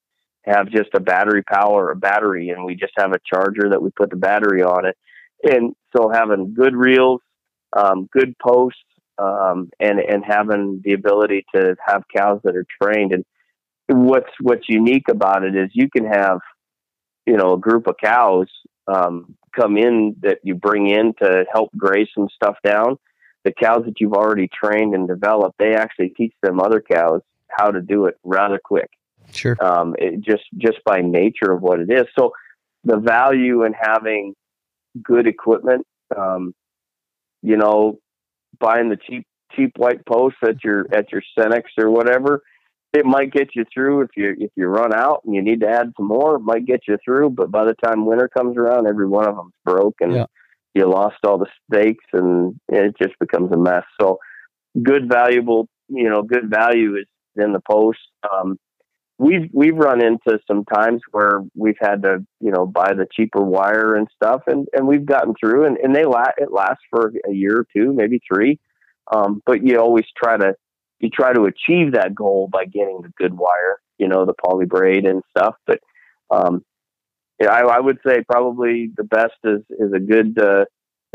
[0.45, 3.89] have just a battery power, a battery, and we just have a charger that we
[3.91, 4.97] put the battery on it.
[5.43, 7.21] And so having good reels,
[7.77, 8.79] um, good posts,
[9.17, 13.13] um, and and having the ability to have cows that are trained.
[13.13, 13.25] And
[13.87, 16.39] what's what's unique about it is you can have,
[17.25, 18.47] you know, a group of cows
[18.87, 22.97] um, come in that you bring in to help graze some stuff down.
[23.43, 27.71] The cows that you've already trained and developed, they actually teach them other cows how
[27.71, 28.89] to do it rather quick
[29.31, 29.57] Sure.
[29.63, 32.05] um, it just just by nature of what it is.
[32.17, 32.33] So
[32.83, 34.33] the value in having
[35.01, 36.53] good equipment, um,
[37.41, 37.99] you know,
[38.59, 42.43] buying the cheap cheap white posts at your at your Cenex or whatever,
[42.95, 45.67] it might get you through if you if you run out and you need to
[45.69, 46.35] add some more.
[46.35, 49.35] It might get you through, but by the time winter comes around, every one of
[49.35, 50.25] them's broke and Yeah.
[50.73, 53.83] you lost all the stakes and it just becomes a mess.
[53.99, 54.19] So
[54.81, 57.99] good valuable, you know, good value is in the post.
[58.31, 58.57] Um,
[59.17, 63.41] we've we've run into some times where we've had to you know buy the cheaper
[63.41, 67.13] wire and stuff and and we've gotten through and and they la- it lasts for
[67.29, 68.59] a year or two maybe three
[69.13, 70.53] um but you always try to
[70.99, 75.07] you try to achieve that goal by getting the good wire you know the polybraid
[75.07, 75.79] and stuff but
[76.31, 76.63] um
[77.39, 80.65] yeah, I, I would say probably the best is is a good uh,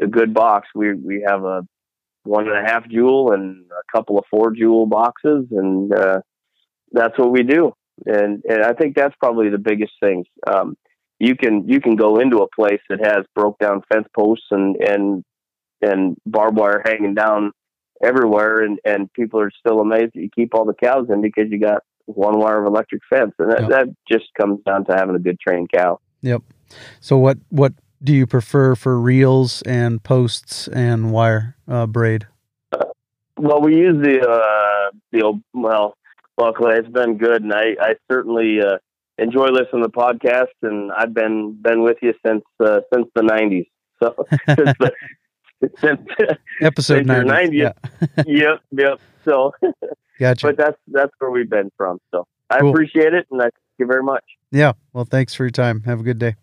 [0.01, 1.63] a good box we we have a
[2.25, 6.21] one and a half joule and a couple of four joule boxes and uh
[6.93, 7.73] that's what we do
[8.07, 10.25] and and I think that's probably the biggest thing.
[10.47, 10.77] Um,
[11.19, 14.77] you can you can go into a place that has broke down fence posts and
[14.77, 15.25] and
[15.83, 17.53] and barbed wire hanging down
[18.03, 21.51] everywhere, and and people are still amazed that you keep all the cows in because
[21.51, 23.69] you got one wire of electric fence, and that, Yeah.
[23.69, 26.01] that just comes down to having a good trained cow.
[26.23, 26.43] Yep.
[27.01, 27.73] So what what
[28.03, 32.27] do you prefer for reels and posts and wire uh, braid?
[33.37, 35.97] Well, we use the uh, the old, well,
[36.39, 38.79] luckily it's been good, and I I certainly uh,
[39.19, 43.23] enjoy listening to the podcast, and I've been been with you since uh, since the
[43.23, 43.67] '90s.
[44.03, 44.15] So
[44.47, 44.93] since the,
[45.81, 46.01] since
[46.61, 47.29] Episode Since you're 90.
[47.29, 47.57] 90.
[47.57, 47.73] Yeah.
[48.27, 49.01] yep, yep.
[49.25, 49.53] So,
[50.19, 50.47] Gotcha.
[50.47, 51.99] but that's that's where we've been from.
[52.11, 52.71] So I Cool.
[52.71, 54.25] appreciate it, and I thank you very much.
[54.51, 54.73] yeah.
[54.93, 55.83] Well, thanks for your time.
[55.85, 56.37] Have a good day.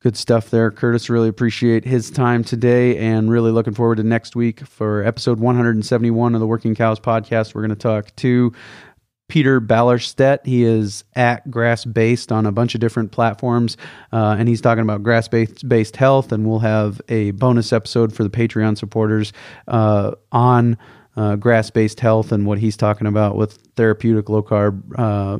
[0.00, 1.08] Good stuff there, Curtis.
[1.10, 6.34] Really appreciate his time today and really looking forward to next week for episode 171
[6.34, 7.54] of the Working Cows podcast.
[7.54, 8.52] We're going to talk to
[9.28, 10.44] Peter Ballerstedt.
[10.44, 13.76] He is at Grass Based on a bunch of different platforms,
[14.12, 16.32] uh, and he's talking about grass based health.
[16.32, 19.32] And we'll have a bonus episode for the Patreon supporters
[19.68, 20.78] uh, on
[21.16, 25.38] uh, grass based health and what he's talking about with therapeutic low carb uh,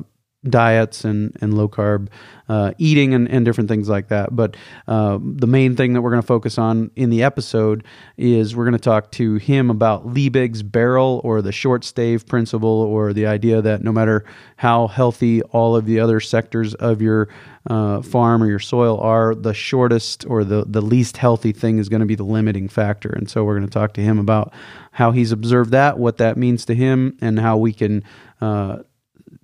[0.49, 2.07] diets and, and low carb
[2.49, 4.35] uh, eating and, and different things like that.
[4.35, 4.55] But
[4.87, 7.83] uh, the main thing that we're going to focus on in the episode
[8.15, 12.69] is we're going to talk to him about Liebig's barrel or the short stave principle
[12.69, 14.23] or the idea that no matter
[14.57, 17.27] how healthy all of the other sectors of your
[17.69, 21.89] uh, farm or your soil are, the shortest or the, the least healthy thing is
[21.89, 23.09] going to be the limiting factor.
[23.09, 24.53] And so we're going to talk to him about
[24.91, 28.03] how he's observed that, what that means to him, and how we can
[28.39, 28.77] uh,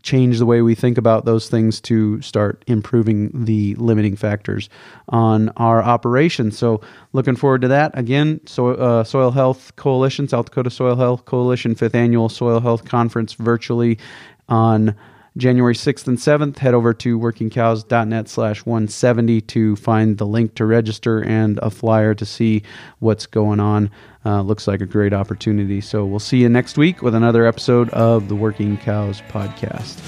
[0.03, 4.69] change the way we think about those things to start improving the limiting factors
[5.09, 6.57] on our operations.
[6.57, 6.81] So,
[7.13, 7.97] looking forward to that.
[7.97, 12.85] Again, so, uh, Soil Health Coalition, South Dakota Soil Health Coalition, fifth annual Soil Health
[12.85, 13.97] Conference virtually
[14.49, 14.95] on
[15.37, 16.57] January 6th and 7th.
[16.59, 22.13] Head over to workingcows.net slash 170 to find the link to register and a flyer
[22.13, 22.61] to see
[22.99, 23.89] what's going on.
[24.25, 25.81] Uh, looks like a great opportunity.
[25.81, 29.99] So we'll see you next week with another episode of the Working Cows podcast.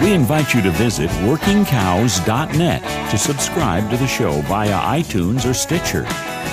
[0.00, 6.06] We invite you to visit workingcows.net to subscribe to the show via iTunes or Stitcher.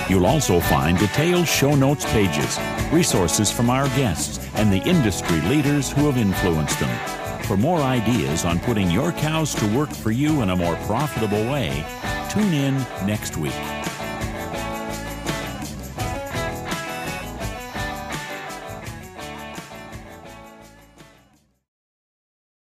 [0.09, 2.59] You'll also find detailed show notes pages,
[2.91, 7.43] resources from our guests, and the industry leaders who have influenced them.
[7.43, 11.43] For more ideas on putting your cows to work for you in a more profitable
[11.51, 11.85] way,
[12.29, 13.53] tune in next week.